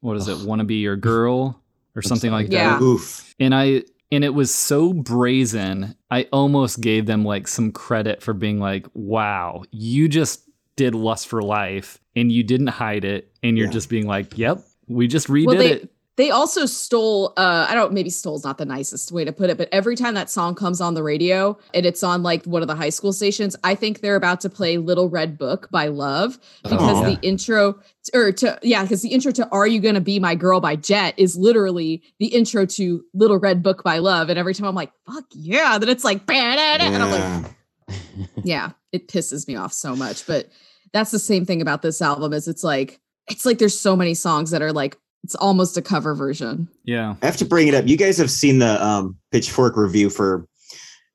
what 0.00 0.16
is 0.18 0.28
it, 0.28 0.46
Wanna 0.46 0.64
Be 0.64 0.76
Your 0.76 0.96
Girl 0.96 1.60
or 1.94 2.02
something 2.02 2.30
sorry. 2.30 2.44
like 2.44 2.52
Yeah. 2.52 2.74
that. 2.78 2.82
Oof. 2.82 3.34
And 3.40 3.54
I 3.54 3.84
and 4.12 4.22
it 4.22 4.34
was 4.34 4.54
so 4.54 4.92
brazen. 4.92 5.96
I 6.10 6.24
almost 6.32 6.80
gave 6.80 7.06
them 7.06 7.24
like 7.24 7.48
some 7.48 7.72
credit 7.72 8.22
for 8.22 8.34
being 8.34 8.60
like, 8.60 8.86
"Wow, 8.94 9.64
you 9.70 10.08
just 10.08 10.42
did 10.76 10.94
Lust 10.94 11.26
for 11.26 11.40
Life 11.42 11.98
and 12.14 12.30
you 12.30 12.42
didn't 12.42 12.66
hide 12.68 13.04
it 13.04 13.32
and 13.42 13.56
you're 13.56 13.66
Yeah. 13.68 13.72
just 13.72 13.88
being 13.88 14.06
like, 14.06 14.36
"Yep, 14.36 14.62
we 14.88 15.08
just 15.08 15.28
redid 15.28 15.46
Well, 15.46 15.56
they- 15.56 15.72
it." 15.72 15.90
They 16.16 16.30
also 16.30 16.64
stole, 16.64 17.34
uh, 17.36 17.66
I 17.68 17.74
don't 17.74 17.92
maybe 17.92 18.08
stole's 18.08 18.42
not 18.42 18.56
the 18.56 18.64
nicest 18.64 19.12
way 19.12 19.24
to 19.24 19.32
put 19.32 19.50
it, 19.50 19.58
but 19.58 19.68
every 19.70 19.96
time 19.96 20.14
that 20.14 20.30
song 20.30 20.54
comes 20.54 20.80
on 20.80 20.94
the 20.94 21.02
radio 21.02 21.58
and 21.74 21.84
it's 21.84 22.02
on 22.02 22.22
like 22.22 22.44
one 22.46 22.62
of 22.62 22.68
the 22.68 22.74
high 22.74 22.88
school 22.88 23.12
stations, 23.12 23.54
I 23.64 23.74
think 23.74 24.00
they're 24.00 24.16
about 24.16 24.40
to 24.40 24.48
play 24.48 24.78
Little 24.78 25.10
Red 25.10 25.36
Book 25.36 25.68
by 25.70 25.88
Love 25.88 26.38
because 26.62 27.04
Oh, 27.04 27.04
the 27.04 27.18
intro 27.20 27.78
or 28.14 28.32
to 28.32 28.58
yeah, 28.62 28.82
because 28.82 29.02
the 29.02 29.10
intro 29.10 29.30
to 29.32 29.46
Are 29.50 29.66
You 29.66 29.78
Gonna 29.80 30.00
Be 30.00 30.18
My 30.18 30.34
Girl 30.34 30.58
by 30.60 30.76
Jet 30.76 31.14
is 31.18 31.36
literally 31.36 32.02
the 32.18 32.28
intro 32.28 32.64
to 32.64 33.04
Little 33.12 33.38
Red 33.38 33.62
Book 33.62 33.82
by 33.82 33.98
Love. 33.98 34.30
And 34.30 34.38
every 34.38 34.54
time 34.54 34.66
I'm 34.66 34.74
like, 34.74 34.92
fuck 35.06 35.24
yeah, 35.32 35.76
then 35.76 35.90
it's 35.90 36.04
like, 36.04 36.24
"Ba-da-da," 36.24 36.84
and 36.84 37.02
I'm 37.02 37.10
like, 37.10 37.52
Yeah. 37.88 38.26
yeah, 38.42 38.70
it 38.92 39.08
pisses 39.08 39.46
me 39.46 39.56
off 39.56 39.72
so 39.72 39.94
much. 39.94 40.26
But 40.26 40.48
that's 40.92 41.10
the 41.10 41.18
same 41.18 41.44
thing 41.44 41.60
about 41.60 41.82
this 41.82 42.00
album 42.00 42.32
is 42.32 42.48
it's 42.48 42.64
like 42.64 43.00
it's 43.28 43.44
like 43.44 43.58
there's 43.58 43.78
so 43.78 43.94
many 43.96 44.14
songs 44.14 44.50
that 44.52 44.62
are 44.62 44.72
like 44.72 44.96
it's 45.26 45.34
almost 45.34 45.76
a 45.76 45.82
cover 45.82 46.14
version. 46.14 46.68
Yeah. 46.84 47.16
I 47.20 47.26
have 47.26 47.36
to 47.38 47.44
bring 47.44 47.66
it 47.66 47.74
up. 47.74 47.88
You 47.88 47.96
guys 47.96 48.16
have 48.18 48.30
seen 48.30 48.60
the 48.60 48.80
um, 48.84 49.16
Pitchfork 49.32 49.76
review 49.76 50.08
for 50.08 50.46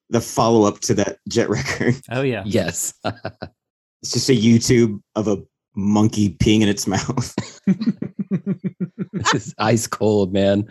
the 0.09 0.19
follow 0.19 0.67
up 0.67 0.81
to 0.81 0.93
that 0.95 1.19
Jet 1.29 1.49
record. 1.49 1.95
Oh 2.11 2.21
yeah. 2.21 2.43
yes. 2.45 2.93
It's 4.03 4.13
just 4.13 4.29
a 4.29 4.33
YouTube 4.33 4.99
of 5.15 5.27
a 5.27 5.37
monkey 5.75 6.31
peeing 6.31 6.61
in 6.61 6.67
its 6.67 6.87
mouth. 6.87 7.35
it's 9.31 9.53
ice 9.59 9.85
cold, 9.85 10.33
man. 10.33 10.67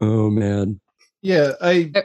Oh 0.00 0.28
man. 0.28 0.80
Yeah, 1.22 1.52
I 1.62 1.92
Uh, 1.94 2.02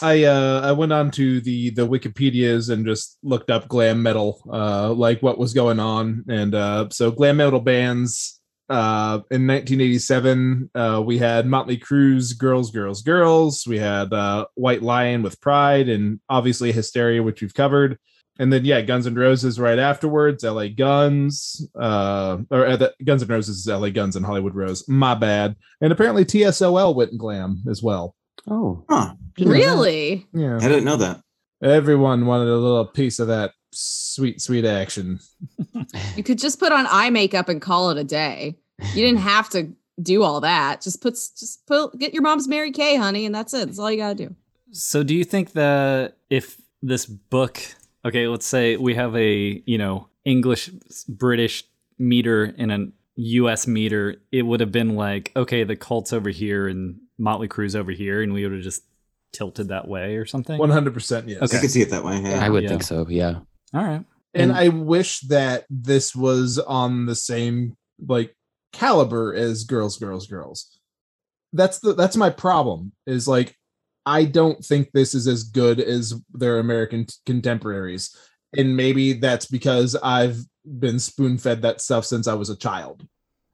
I 0.00 0.24
uh 0.24 0.60
I 0.64 0.72
went 0.72 0.94
on 0.94 1.10
to 1.12 1.42
the 1.42 1.70
the 1.70 1.86
Wikipedias 1.86 2.70
and 2.70 2.86
just 2.86 3.18
looked 3.22 3.50
up 3.50 3.68
glam 3.68 4.02
metal, 4.02 4.42
uh 4.50 4.94
like 4.94 5.22
what 5.22 5.38
was 5.38 5.52
going 5.52 5.78
on. 5.78 6.24
And 6.26 6.54
uh 6.54 6.88
so 6.90 7.10
glam 7.10 7.36
metal 7.36 7.60
bands 7.60 8.40
uh 8.70 9.20
in 9.30 9.46
1987 9.46 10.70
uh 10.74 11.02
we 11.04 11.18
had 11.18 11.46
Motley 11.46 11.76
Crue's 11.76 12.32
Girls 12.32 12.70
Girls 12.70 13.02
Girls, 13.02 13.66
we 13.66 13.78
had 13.78 14.12
uh 14.12 14.46
White 14.54 14.82
Lion 14.82 15.22
with 15.22 15.40
Pride 15.40 15.88
and 15.88 16.20
obviously 16.28 16.72
Hysteria 16.72 17.22
which 17.22 17.42
we've 17.42 17.54
covered. 17.54 17.98
And 18.38 18.52
then 18.52 18.64
yeah, 18.64 18.80
Guns 18.80 19.06
N' 19.06 19.14
Roses 19.14 19.60
right 19.60 19.78
afterwards, 19.78 20.42
LA 20.44 20.68
Guns, 20.68 21.68
uh 21.78 22.38
or 22.50 22.66
uh, 22.66 22.76
the, 22.76 22.94
Guns 23.04 23.22
N' 23.22 23.28
Roses 23.28 23.58
is 23.58 23.66
LA 23.66 23.90
Guns 23.90 24.16
and 24.16 24.26
Hollywood 24.26 24.54
Rose. 24.54 24.88
My 24.88 25.14
bad. 25.14 25.56
And 25.80 25.92
apparently 25.92 26.24
TSOL 26.24 26.94
went 26.94 27.16
glam 27.18 27.62
as 27.68 27.82
well. 27.82 28.14
Oh. 28.48 28.84
Huh. 28.88 29.14
didn't 29.36 29.52
know 29.52 29.58
that. 29.58 29.66
Really? 29.66 30.26
Yeah. 30.32 30.56
I 30.56 30.68
didn't 30.68 30.84
know 30.84 30.96
that. 30.96 31.20
Everyone 31.62 32.26
wanted 32.26 32.48
a 32.48 32.56
little 32.56 32.86
piece 32.86 33.18
of 33.18 33.28
that 33.28 33.52
sweet, 33.74 34.40
sweet 34.40 34.64
action. 34.64 35.20
You 36.16 36.22
could 36.22 36.38
just 36.38 36.58
put 36.58 36.72
on 36.72 36.86
eye 36.88 37.10
makeup 37.10 37.48
and 37.48 37.60
call 37.60 37.90
it 37.90 37.98
a 37.98 38.04
day. 38.04 38.56
You 38.94 39.04
didn't 39.06 39.20
have 39.22 39.48
to 39.50 39.72
do 40.02 40.22
all 40.22 40.40
that. 40.40 40.80
Just 40.80 41.00
put 41.00 41.14
just 41.14 41.66
put 41.66 41.98
get 41.98 42.12
your 42.12 42.22
mom's 42.22 42.48
Mary 42.48 42.70
Kay, 42.72 42.96
honey, 42.96 43.26
and 43.26 43.34
that's 43.34 43.54
it. 43.54 43.66
That's 43.66 43.78
all 43.78 43.90
you 43.90 43.98
gotta 43.98 44.14
do. 44.14 44.34
So 44.72 45.02
do 45.02 45.14
you 45.14 45.24
think 45.24 45.52
that 45.52 46.16
if 46.30 46.60
this 46.82 47.06
book, 47.06 47.60
okay, 48.04 48.26
let's 48.26 48.46
say 48.46 48.76
we 48.76 48.94
have 48.94 49.14
a, 49.16 49.62
you 49.66 49.78
know, 49.78 50.08
English 50.24 50.68
British 51.08 51.64
meter 51.98 52.52
and 52.58 52.72
a 52.72 52.86
US 53.16 53.66
meter, 53.68 54.16
it 54.32 54.42
would 54.42 54.58
have 54.60 54.72
been 54.72 54.96
like, 54.96 55.30
okay, 55.36 55.62
the 55.64 55.76
cult's 55.76 56.12
over 56.12 56.30
here 56.30 56.66
and 56.66 56.98
Motley 57.18 57.46
Crue's 57.46 57.76
over 57.76 57.92
here 57.92 58.20
and 58.22 58.32
we 58.32 58.42
would 58.42 58.52
have 58.52 58.62
just 58.62 58.82
tilted 59.32 59.68
that 59.68 59.86
way 59.86 60.16
or 60.16 60.26
something? 60.26 60.60
100% 60.60 61.28
yes. 61.28 61.42
Okay. 61.42 61.56
I 61.56 61.60
could 61.60 61.70
see 61.70 61.82
it 61.82 61.90
that 61.90 62.04
way. 62.04 62.20
Yeah. 62.20 62.44
I 62.44 62.48
would 62.50 62.64
Yeah. 62.64 62.70
think 62.70 62.82
so. 62.82 63.06
Yeah. 63.08 63.40
All 63.74 63.82
right. 63.84 64.04
And 64.34 64.50
And- 64.50 64.52
I 64.52 64.68
wish 64.68 65.20
that 65.20 65.64
this 65.70 66.14
was 66.14 66.58
on 66.58 67.06
the 67.06 67.14
same 67.14 67.76
like 68.06 68.34
caliber 68.72 69.34
as 69.34 69.64
Girls, 69.64 69.98
Girls, 69.98 70.26
Girls. 70.26 70.78
That's 71.52 71.78
the 71.78 71.94
that's 71.94 72.16
my 72.16 72.30
problem. 72.30 72.92
Is 73.06 73.28
like 73.28 73.56
I 74.06 74.24
don't 74.24 74.62
think 74.64 74.90
this 74.92 75.14
is 75.14 75.26
as 75.26 75.44
good 75.44 75.80
as 75.80 76.14
their 76.32 76.58
American 76.58 77.06
t- 77.06 77.14
contemporaries. 77.26 78.14
And 78.56 78.76
maybe 78.76 79.14
that's 79.14 79.46
because 79.46 79.96
I've 79.96 80.36
been 80.64 80.98
spoon 80.98 81.38
fed 81.38 81.62
that 81.62 81.80
stuff 81.80 82.04
since 82.04 82.26
I 82.28 82.34
was 82.34 82.50
a 82.50 82.56
child. 82.56 83.06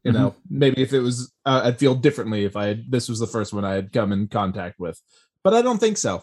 You 0.02 0.12
know, 0.12 0.34
maybe 0.48 0.80
if 0.80 0.94
it 0.94 1.00
was, 1.00 1.30
uh, 1.44 1.60
I'd 1.64 1.78
feel 1.78 1.94
differently 1.94 2.44
if 2.46 2.56
I 2.56 2.68
had, 2.68 2.90
this 2.90 3.06
was 3.08 3.18
the 3.18 3.26
first 3.26 3.52
one 3.52 3.66
I 3.66 3.74
had 3.74 3.92
come 3.92 4.12
in 4.12 4.28
contact 4.28 4.80
with. 4.80 4.98
But 5.44 5.52
I 5.52 5.60
don't 5.60 5.78
think 5.78 5.98
so. 5.98 6.22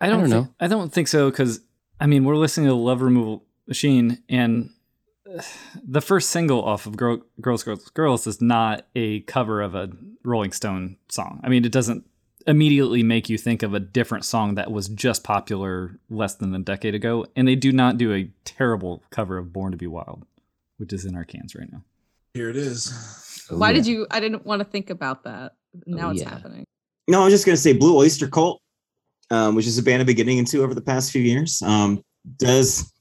I 0.00 0.08
don't, 0.08 0.20
don't 0.20 0.28
thi- 0.30 0.34
know. 0.36 0.48
I 0.60 0.68
don't 0.68 0.92
think 0.92 1.08
so 1.08 1.28
because 1.28 1.58
I 2.00 2.06
mean 2.06 2.24
we're 2.24 2.36
listening 2.36 2.68
to 2.68 2.74
Love 2.74 3.02
Removal 3.02 3.44
Machine 3.66 4.22
and 4.28 4.70
uh, 5.28 5.42
the 5.82 6.00
first 6.00 6.30
single 6.30 6.64
off 6.64 6.86
of 6.86 6.96
Girl, 6.96 7.22
Girls 7.40 7.62
Girls 7.64 7.88
Girls 7.90 8.26
is 8.26 8.40
not 8.40 8.86
a 8.94 9.20
cover 9.20 9.60
of 9.60 9.74
a 9.74 9.90
Rolling 10.24 10.52
Stone 10.52 10.96
song. 11.08 11.40
I 11.42 11.48
mean 11.48 11.64
it 11.64 11.72
doesn't 11.72 12.04
immediately 12.46 13.02
make 13.02 13.28
you 13.28 13.36
think 13.36 13.62
of 13.62 13.74
a 13.74 13.80
different 13.80 14.24
song 14.24 14.54
that 14.54 14.70
was 14.70 14.88
just 14.88 15.22
popular 15.22 15.98
less 16.08 16.34
than 16.36 16.54
a 16.54 16.58
decade 16.60 16.94
ago 16.94 17.26
and 17.36 17.46
they 17.46 17.56
do 17.56 17.72
not 17.72 17.98
do 17.98 18.14
a 18.14 18.30
terrible 18.44 19.02
cover 19.10 19.36
of 19.36 19.52
Born 19.52 19.72
to 19.72 19.76
Be 19.76 19.86
Wild 19.86 20.24
which 20.78 20.92
is 20.92 21.04
in 21.04 21.16
our 21.16 21.24
cans 21.24 21.54
right 21.54 21.70
now. 21.72 21.82
Here 22.34 22.48
it 22.48 22.56
is. 22.56 23.46
Oh, 23.50 23.58
Why 23.58 23.70
yeah. 23.70 23.76
did 23.76 23.86
you 23.86 24.06
I 24.10 24.20
didn't 24.20 24.46
want 24.46 24.60
to 24.60 24.64
think 24.64 24.90
about 24.90 25.24
that. 25.24 25.52
Now 25.86 26.08
Oh, 26.08 26.10
it's 26.12 26.22
yeah. 26.22 26.30
happening. 26.30 26.64
No, 27.08 27.22
I 27.22 27.24
was 27.24 27.34
just 27.34 27.44
gonna 27.46 27.56
say 27.56 27.72
Blue 27.72 27.96
Oyster 27.96 28.28
Cult, 28.28 28.60
um, 29.30 29.54
which 29.54 29.66
is 29.66 29.78
a 29.78 29.82
band 29.82 30.00
I've 30.00 30.06
been 30.06 30.16
getting 30.16 30.38
into 30.38 30.62
over 30.62 30.74
the 30.74 30.80
past 30.82 31.10
few 31.12 31.22
years. 31.22 31.62
Um, 31.62 32.02
does 32.38 32.92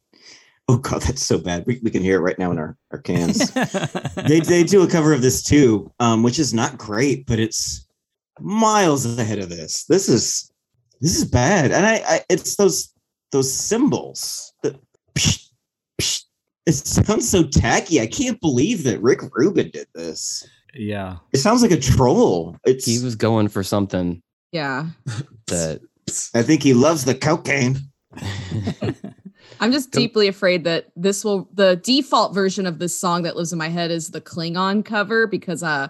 oh 0.69 0.77
god, 0.77 1.01
that's 1.03 1.23
so 1.23 1.37
bad. 1.37 1.63
We, 1.65 1.79
we 1.83 1.89
can 1.91 2.01
hear 2.03 2.17
it 2.17 2.21
right 2.21 2.37
now 2.39 2.51
in 2.51 2.57
our, 2.57 2.77
our 2.91 2.99
cans. 2.99 3.51
they 4.27 4.39
they 4.41 4.63
do 4.63 4.83
a 4.83 4.87
cover 4.87 5.13
of 5.13 5.21
this 5.21 5.41
too, 5.43 5.91
um, 5.99 6.23
which 6.23 6.39
is 6.39 6.53
not 6.53 6.77
great, 6.77 7.25
but 7.25 7.39
it's 7.39 7.87
miles 8.39 9.17
ahead 9.17 9.39
of 9.39 9.49
this. 9.49 9.85
This 9.85 10.09
is 10.09 10.51
this 11.01 11.17
is 11.17 11.25
bad, 11.25 11.71
and 11.71 11.85
I, 11.85 12.01
I 12.07 12.21
it's 12.29 12.55
those 12.55 12.93
those 13.31 13.51
cymbals. 13.53 14.53
that 14.63 14.75
psh, 15.15 15.47
psh. 16.01 16.23
it 16.65 16.73
sounds 16.73 17.29
so 17.29 17.43
tacky. 17.43 17.99
I 18.01 18.07
can't 18.07 18.39
believe 18.41 18.83
that 18.83 19.01
Rick 19.01 19.21
Rubin 19.33 19.69
did 19.71 19.87
this. 19.95 20.47
yeah. 20.73 21.17
It 21.33 21.37
sounds 21.37 21.61
like 21.61 21.71
a 21.71 21.79
troll. 21.79 22.55
It's 22.65 22.85
He 22.85 23.03
was 23.03 23.15
going 23.15 23.47
for 23.49 23.63
something 23.63 24.21
Yeah. 24.51 24.87
that 25.47 25.81
I 26.33 26.41
think 26.41 26.63
he 26.63 26.73
loves 26.73 27.05
the 27.05 27.15
cocaine. 27.15 27.79
I'm 29.59 29.71
just 29.71 29.91
deeply 29.91 30.27
afraid 30.27 30.63
that 30.65 30.87
this 30.95 31.23
will 31.23 31.49
the 31.53 31.75
default 31.77 32.33
version 32.33 32.65
of 32.65 32.79
this 32.79 32.97
song 32.97 33.23
that 33.23 33.35
lives 33.35 33.51
in 33.51 33.59
my 33.59 33.69
head 33.69 33.91
is 33.91 34.11
the 34.11 34.21
Klingon 34.21 34.85
cover 34.85 35.27
because 35.27 35.63
uh 35.63 35.87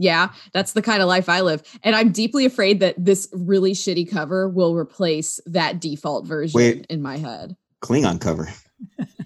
yeah, 0.00 0.28
that's 0.52 0.72
the 0.72 0.82
kind 0.82 1.02
of 1.02 1.08
life 1.08 1.28
I 1.28 1.40
live. 1.40 1.62
And 1.82 1.96
I'm 1.96 2.12
deeply 2.12 2.44
afraid 2.44 2.78
that 2.80 2.94
this 2.96 3.28
really 3.32 3.72
shitty 3.72 4.08
cover 4.08 4.48
will 4.48 4.76
replace 4.76 5.40
that 5.46 5.80
default 5.80 6.24
version 6.24 6.56
Wait. 6.56 6.86
in 6.88 7.02
my 7.02 7.16
head. 7.16 7.56
Klingon 7.82 8.20
cover. 8.20 8.48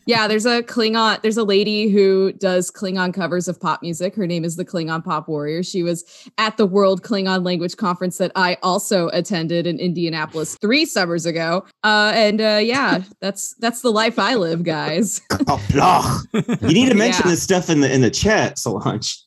Yeah, 0.07 0.27
there's 0.27 0.47
a 0.47 0.63
Klingon, 0.63 1.23
there's 1.23 1.37
a 1.37 1.45
lady 1.45 1.89
who 1.89 2.33
does 2.33 2.71
Klingon 2.71 3.15
covers 3.15 3.47
of 3.47 3.61
pop 3.61 3.83
music. 3.83 4.15
Her 4.17 4.27
name 4.27 4.45
is 4.45 4.57
the 4.57 4.65
Klingon 4.65 5.05
Pop 5.05 5.29
Warrior. 5.29 5.63
She 5.63 5.83
was 5.83 6.05
at 6.39 6.57
the 6.57 6.67
World 6.67 7.03
Klingon 7.03 7.45
Language 7.45 7.77
Conference 7.77 8.19
that 8.19 8.33
I 8.35 8.57
also 8.63 9.09
attended 9.09 9.67
in 9.67 9.79
Indianapolis 9.79 10.57
three 10.61 10.85
summers 10.87 11.25
ago. 11.25 11.65
Uh, 11.85 12.13
and 12.15 12.41
uh, 12.41 12.59
yeah, 12.63 13.03
that's 13.21 13.55
that's 13.61 13.81
the 13.83 13.91
life 13.93 14.19
I 14.19 14.35
live, 14.35 14.65
guys. 14.65 15.21
Qapla'. 15.31 16.63
You 16.63 16.75
need 16.75 16.89
to 16.89 16.95
mention 16.97 17.23
Yeah. 17.27 17.31
this 17.31 17.43
stuff 17.43 17.71
in 17.71 17.81
the 17.81 17.93
in 17.93 18.01
the 18.01 18.11
chat, 18.11 18.59
Solange. 18.59 19.19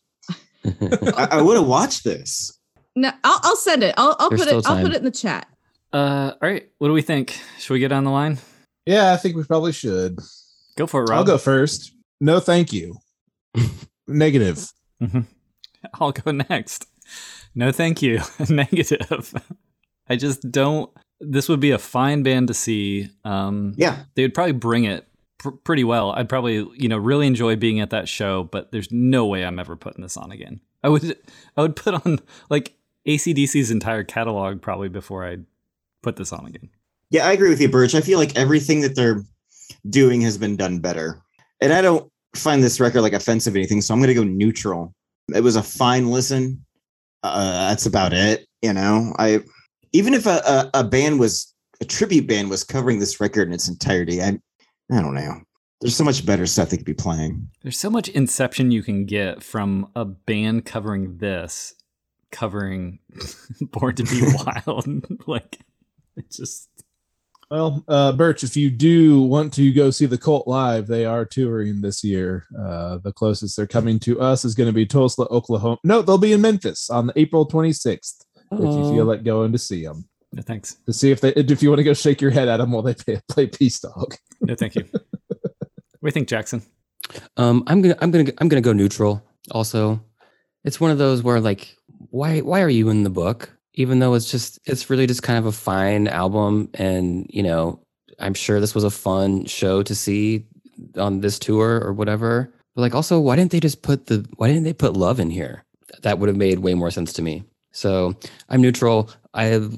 I, 0.66 1.28
I 1.32 1.42
would 1.42 1.58
have 1.58 1.68
watched 1.68 2.04
this. 2.04 2.52
No, 2.96 3.12
I'll, 3.24 3.40
I'll 3.44 3.56
send 3.56 3.84
it. 3.84 3.94
I'll, 3.98 4.16
I'll 4.20 4.30
put 4.30 4.40
it. 4.42 4.48
still 4.48 4.62
I'll 4.66 4.82
put 4.84 4.94
it 4.94 4.98
in 4.98 5.04
the 5.06 5.12
chat. 5.12 5.48
Uh 5.94 6.32
all 6.42 6.50
right, 6.50 6.68
what 6.80 6.88
do 6.88 6.94
we 6.94 7.02
think? 7.02 7.40
Should 7.60 7.74
we 7.74 7.80
get 7.80 7.92
on 7.92 8.04
the 8.04 8.12
line? 8.12 8.40
Yeah, 8.86 9.14
I 9.14 9.18
think 9.18 9.36
we 9.36 9.44
probably 9.44 9.72
should. 9.72 10.20
Go 10.78 10.88
for 10.88 11.04
it, 11.04 11.10
Rob. 11.10 11.20
I'll 11.20 11.24
go 11.26 11.38
first. 11.38 11.92
No, 12.20 12.40
thank 12.40 12.74
you. 12.74 12.98
Negative. 14.08 14.72
I'll 16.00 16.12
go 16.12 16.32
next. 16.32 16.88
No, 17.54 17.72
thank 17.72 18.02
you. 18.02 18.20
Negative. 18.50 19.34
I 20.10 20.16
just 20.16 20.50
don't. 20.52 20.92
This 21.22 21.48
would 21.48 21.60
be 21.60 21.72
a 21.72 21.78
fine 21.78 22.24
band 22.24 22.50
to 22.50 22.54
see. 22.54 23.10
Um, 23.24 23.74
Yeah. 23.78 24.04
they 24.16 24.24
would 24.24 24.34
probably 24.34 24.52
bring 24.54 24.84
it 24.84 25.08
pr- 25.40 25.50
pretty 25.52 25.84
well. 25.84 26.12
I'd 26.12 26.28
probably, 26.30 26.56
you 26.76 26.90
know, 26.90 26.98
really 26.98 27.26
enjoy 27.28 27.56
being 27.56 27.80
at 27.80 27.92
that 27.92 28.10
show. 28.10 28.44
But 28.44 28.72
there's 28.72 28.92
no 28.92 29.26
way 29.26 29.46
I'm 29.46 29.60
ever 29.60 29.76
putting 29.76 30.02
this 30.02 30.18
on 30.18 30.32
again. 30.32 30.60
I 30.84 30.90
would, 30.90 31.18
I 31.58 31.62
would 31.62 31.76
put 31.76 32.06
on 32.06 32.20
like 32.50 32.76
ACDC's 33.08 33.72
entire 33.72 34.04
catalog 34.04 34.62
probably 34.62 34.90
before 34.90 35.26
I 35.26 35.38
put 36.04 36.18
this 36.18 36.34
on 36.34 36.46
again. 36.46 36.70
Yeah, 37.10 37.26
I 37.28 37.32
agree 37.32 37.50
with 37.50 37.62
you, 37.62 37.70
Birch. 37.70 37.96
I 37.96 38.02
feel 38.02 38.20
like 38.20 38.36
everything 38.36 38.82
that 38.82 38.96
they're 38.96 39.24
doing 39.90 40.22
has 40.22 40.38
been 40.38 40.56
done 40.56 40.80
better. 40.80 41.22
And 41.62 41.74
I 41.74 41.82
don't 41.82 42.12
find 42.36 42.64
this 42.64 42.80
record 42.80 43.02
like 43.02 43.14
offensive 43.14 43.56
or 43.56 43.58
anything, 43.58 43.82
so 43.82 43.94
I'm 43.94 44.00
going 44.00 44.08
to 44.10 44.14
go 44.14 44.24
neutral. 44.24 44.94
It 45.34 45.42
was 45.42 45.56
a 45.56 45.64
fine 45.64 46.10
listen. 46.10 46.64
Uh, 47.24 47.70
that's 47.70 47.86
about 47.86 48.14
it. 48.14 48.46
You 48.62 48.74
know, 48.74 49.14
I 49.18 49.42
even 49.94 50.14
if 50.14 50.26
a, 50.26 50.42
a, 50.46 50.80
a 50.80 50.84
band 50.84 51.20
was 51.20 51.54
a 51.82 51.86
tribute 51.86 52.28
band 52.28 52.50
was 52.50 52.64
covering 52.64 53.00
this 53.00 53.20
record 53.20 53.48
in 53.48 53.54
its 53.54 53.68
entirety, 53.68 54.22
I 54.22 54.40
I 54.92 55.02
don't 55.02 55.16
know. 55.16 55.42
There's 55.82 55.96
so 55.96 56.04
much 56.04 56.26
better 56.26 56.46
stuff 56.46 56.70
they 56.70 56.78
could 56.78 56.86
be 56.86 56.94
playing. 56.94 57.50
There's 57.62 57.78
so 57.78 57.90
much 57.90 58.10
inception 58.10 58.72
you 58.72 58.82
can 58.82 59.06
get 59.06 59.44
from 59.44 59.90
a 59.96 60.06
band 60.06 60.66
covering 60.66 61.18
this, 61.18 61.76
covering 62.32 63.00
Born 63.62 63.96
to 63.96 64.04
Be 64.04 64.22
Wild. 64.68 64.88
like, 65.28 65.60
it 66.16 66.32
just. 66.32 66.70
Well, 67.52 67.84
uh, 67.88 68.12
Birch, 68.14 68.44
if 68.44 68.58
you 68.58 68.70
do 68.72 69.22
want 69.22 69.54
to 69.54 69.72
go 69.72 69.92
see 69.92 70.08
the 70.08 70.18
Cult 70.18 70.48
live, 70.48 70.88
they 70.88 71.06
are 71.06 71.26
touring 71.26 71.82
this 71.82 72.04
year. 72.04 72.48
Uh, 72.58 72.98
the 72.98 73.14
closest 73.14 73.56
they're 73.56 73.68
coming 73.68 74.00
to 74.00 74.20
us 74.20 74.44
is 74.46 74.56
going 74.56 74.68
to 74.68 74.74
be 74.74 74.86
Tulsa, 74.86 75.28
Oklahoma. 75.30 75.78
No, 75.84 76.02
they'll 76.02 76.18
be 76.18 76.34
in 76.34 76.42
Memphis 76.42 76.90
on 76.90 77.12
April 77.16 77.48
26th. 77.48 78.24
If 78.52 78.60
you 78.60 78.92
feel 78.96 79.06
like 79.06 79.24
going 79.24 79.52
to 79.52 79.58
see 79.58 79.84
them, 79.84 80.08
No, 80.32 80.42
thanks. 80.42 80.76
to 80.86 80.94
see 80.94 81.12
if 81.12 81.22
they, 81.22 81.34
if 81.34 81.62
you 81.62 81.70
want 81.70 81.80
to 81.80 81.84
go 81.84 81.94
shake 81.94 82.22
your 82.22 82.32
head 82.32 82.48
at 82.48 82.58
them 82.58 82.72
while 82.72 82.82
they 82.84 82.94
play, 82.94 83.22
play 83.30 83.48
Peace 83.48 83.80
Dog. 83.80 84.16
No, 84.42 84.56
thank 84.56 84.76
you. 84.76 84.86
what 84.92 85.42
do 85.42 86.06
you 86.06 86.12
think, 86.12 86.28
Jackson? 86.28 86.62
Um, 87.38 87.64
I'm 87.68 87.82
gonna 87.82 87.98
I'm 88.02 88.10
gonna 88.12 88.32
I'm 88.40 88.48
gonna 88.48 88.62
go 88.62 88.74
neutral. 88.74 89.24
Also, 89.52 90.04
it's 90.64 90.80
one 90.80 90.90
of 90.92 90.98
those 90.98 91.22
where 91.22 91.40
like, 91.40 91.76
why 92.10 92.40
why 92.40 92.62
are 92.62 92.70
you 92.70 92.90
in 92.90 93.04
the 93.04 93.10
book? 93.12 93.55
Even 93.76 94.00
though 94.00 94.14
it's 94.14 94.30
just 94.30 94.60
it's 94.66 94.90
really 94.90 95.08
just 95.08 95.24
kind 95.24 95.38
of 95.38 95.46
a 95.46 95.52
fine 95.52 96.08
album, 96.08 96.70
and 96.74 97.28
you 97.30 97.44
know, 97.44 97.80
I'm 98.20 98.34
sure 98.34 98.60
this 98.60 98.76
was 98.76 98.84
a 98.84 98.90
fun 98.90 99.46
show 99.46 99.84
to 99.84 99.96
see 99.96 100.46
on 100.98 101.22
this 101.22 101.40
tour 101.40 101.82
or 101.84 101.94
whatever. 101.94 102.54
But 102.76 102.82
like, 102.82 102.96
also, 102.96 103.20
why 103.20 103.36
didn't 103.36 103.52
they 103.52 103.60
just 103.60 103.82
put 103.82 104.08
the 104.08 104.28
why 104.38 104.48
didn't 104.48 104.64
they 104.64 104.74
put 104.74 104.94
love 104.94 105.20
in 105.20 105.30
here? 105.30 105.64
That 106.02 106.20
would 106.20 106.30
have 106.30 106.38
made 106.38 106.60
way 106.60 106.74
more 106.74 106.92
sense 106.92 107.14
to 107.14 107.22
me. 107.22 107.44
So 107.72 108.16
I'm 108.50 108.62
neutral. 108.62 109.10
I 109.34 109.70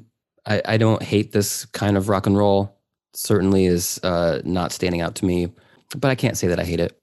I, 0.45 0.61
I 0.65 0.77
don't 0.77 1.03
hate 1.03 1.31
this 1.31 1.65
kind 1.65 1.97
of 1.97 2.09
rock 2.09 2.25
and 2.25 2.37
roll. 2.37 2.77
Certainly 3.13 3.65
is 3.65 3.99
uh, 4.03 4.41
not 4.45 4.71
standing 4.71 5.01
out 5.01 5.15
to 5.15 5.25
me, 5.25 5.51
but 5.95 6.09
I 6.09 6.15
can't 6.15 6.37
say 6.37 6.47
that 6.47 6.59
I 6.59 6.63
hate 6.63 6.79
it. 6.79 6.99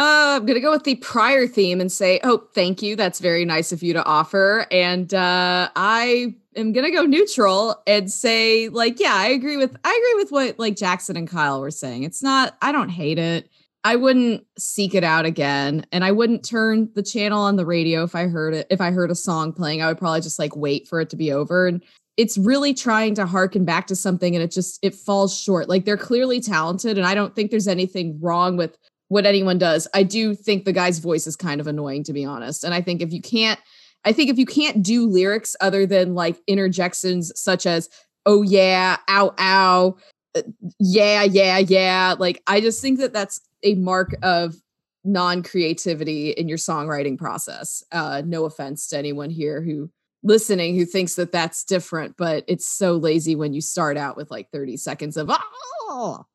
Uh, 0.00 0.38
I'm 0.40 0.46
gonna 0.46 0.60
go 0.60 0.70
with 0.70 0.84
the 0.84 0.94
prior 0.94 1.46
theme 1.46 1.78
and 1.78 1.92
say, 1.92 2.20
"Oh, 2.24 2.44
thank 2.54 2.80
you. 2.80 2.96
That's 2.96 3.20
very 3.20 3.44
nice 3.44 3.70
of 3.70 3.82
you 3.82 3.92
to 3.92 4.02
offer." 4.06 4.66
And 4.70 5.12
uh, 5.12 5.68
I 5.76 6.34
am 6.56 6.72
gonna 6.72 6.90
go 6.90 7.04
neutral 7.04 7.82
and 7.86 8.10
say, 8.10 8.70
like, 8.70 8.98
yeah, 8.98 9.12
I 9.14 9.26
agree 9.26 9.58
with 9.58 9.76
I 9.84 9.90
agree 9.90 10.22
with 10.22 10.32
what 10.32 10.58
like 10.58 10.74
Jackson 10.74 11.18
and 11.18 11.28
Kyle 11.28 11.60
were 11.60 11.70
saying. 11.70 12.04
It's 12.04 12.22
not. 12.22 12.56
I 12.62 12.72
don't 12.72 12.88
hate 12.88 13.18
it. 13.18 13.50
I 13.84 13.96
wouldn't 13.96 14.46
seek 14.58 14.94
it 14.94 15.04
out 15.04 15.26
again, 15.26 15.84
and 15.92 16.02
I 16.02 16.12
wouldn't 16.12 16.46
turn 16.46 16.88
the 16.94 17.02
channel 17.02 17.42
on 17.42 17.56
the 17.56 17.66
radio 17.66 18.02
if 18.02 18.14
I 18.14 18.26
heard 18.26 18.54
it. 18.54 18.68
If 18.70 18.80
I 18.80 18.92
heard 18.92 19.10
a 19.10 19.14
song 19.14 19.52
playing, 19.52 19.82
I 19.82 19.88
would 19.88 19.98
probably 19.98 20.22
just 20.22 20.38
like 20.38 20.56
wait 20.56 20.88
for 20.88 21.02
it 21.02 21.10
to 21.10 21.16
be 21.16 21.30
over. 21.30 21.66
And 21.66 21.82
it's 22.16 22.38
really 22.38 22.72
trying 22.72 23.14
to 23.16 23.26
harken 23.26 23.66
back 23.66 23.86
to 23.88 23.96
something, 23.96 24.34
and 24.34 24.42
it 24.42 24.50
just 24.50 24.78
it 24.80 24.94
falls 24.94 25.38
short. 25.38 25.68
Like 25.68 25.84
they're 25.84 25.98
clearly 25.98 26.40
talented, 26.40 26.96
and 26.96 27.06
I 27.06 27.14
don't 27.14 27.34
think 27.34 27.50
there's 27.50 27.68
anything 27.68 28.18
wrong 28.18 28.56
with 28.56 28.78
what 29.10 29.26
anyone 29.26 29.58
does. 29.58 29.88
I 29.92 30.04
do 30.04 30.36
think 30.36 30.64
the 30.64 30.72
guy's 30.72 31.00
voice 31.00 31.26
is 31.26 31.34
kind 31.34 31.60
of 31.60 31.66
annoying, 31.66 32.04
to 32.04 32.12
be 32.12 32.24
honest. 32.24 32.62
And 32.62 32.72
I 32.72 32.80
think 32.80 33.02
if 33.02 33.12
you 33.12 33.20
can't, 33.20 33.58
I 34.04 34.12
think 34.12 34.30
if 34.30 34.38
you 34.38 34.46
can't 34.46 34.84
do 34.84 35.04
lyrics 35.04 35.56
other 35.60 35.84
than 35.84 36.14
like 36.14 36.40
interjections 36.46 37.32
such 37.34 37.66
as 37.66 37.88
"oh 38.24 38.42
yeah," 38.42 38.98
"ow 39.08 39.34
ow," 39.38 39.96
uh, 40.36 40.42
"yeah 40.78 41.24
yeah 41.24 41.58
yeah," 41.58 42.14
like 42.20 42.40
I 42.46 42.60
just 42.60 42.80
think 42.80 43.00
that 43.00 43.12
that's 43.12 43.40
a 43.64 43.74
mark 43.74 44.14
of 44.22 44.54
non-creativity 45.02 46.30
in 46.30 46.48
your 46.48 46.58
songwriting 46.58 47.18
process. 47.18 47.82
Uh, 47.90 48.22
no 48.24 48.44
offense 48.44 48.86
to 48.88 48.98
anyone 48.98 49.30
here 49.30 49.60
who 49.60 49.90
listening 50.22 50.76
who 50.76 50.84
thinks 50.84 51.16
that 51.16 51.32
that's 51.32 51.64
different, 51.64 52.16
but 52.16 52.44
it's 52.46 52.68
so 52.68 52.96
lazy 52.96 53.34
when 53.34 53.54
you 53.54 53.60
start 53.60 53.96
out 53.96 54.16
with 54.16 54.30
like 54.30 54.50
30 54.52 54.76
seconds 54.76 55.16
of 55.16 55.28
oh. 55.32 56.26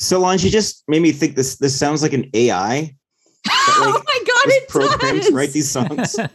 Solange, 0.00 0.42
you 0.42 0.50
just 0.50 0.82
made 0.88 1.02
me 1.02 1.12
think 1.12 1.36
this 1.36 1.56
this 1.58 1.78
sounds 1.78 2.02
like 2.02 2.14
an 2.14 2.28
AI. 2.32 2.96
oh 3.48 4.02
my 4.06 4.18
god, 4.18 4.54
it 4.54 4.68
programmed 4.68 5.20
does. 5.20 5.32
write 5.32 5.50
these 5.52 5.70
songs. 5.70 6.16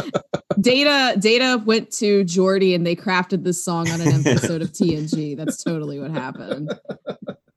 Data 0.60 1.18
Data 1.18 1.62
went 1.64 1.90
to 1.92 2.24
Geordi 2.24 2.74
and 2.74 2.86
they 2.86 2.96
crafted 2.96 3.44
this 3.44 3.62
song 3.62 3.90
on 3.90 4.00
an 4.00 4.26
episode 4.26 4.62
of 4.62 4.72
TNG. 4.72 5.36
That's 5.36 5.62
totally 5.62 6.00
what 6.00 6.10
happened. 6.10 6.72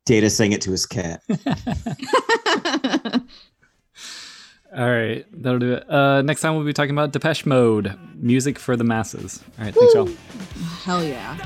Data 0.06 0.30
sang 0.30 0.52
it 0.52 0.62
to 0.62 0.72
his 0.72 0.86
cat. 0.86 1.22
All 4.76 4.90
right, 4.90 5.26
that'll 5.32 5.60
do 5.60 5.74
it. 5.74 5.90
Uh, 5.90 6.22
next 6.22 6.42
time 6.42 6.56
we'll 6.56 6.66
be 6.66 6.74
talking 6.74 6.92
about 6.92 7.12
Depeche 7.14 7.46
Mode, 7.46 7.98
music 8.16 8.60
for 8.60 8.76
the 8.76 8.84
masses. 8.84 9.42
All 9.58 9.66
right, 9.66 9.74
thanks, 9.74 9.94
y'all. 9.94 10.10
Hell 10.84 11.04
yeah. 11.04 11.38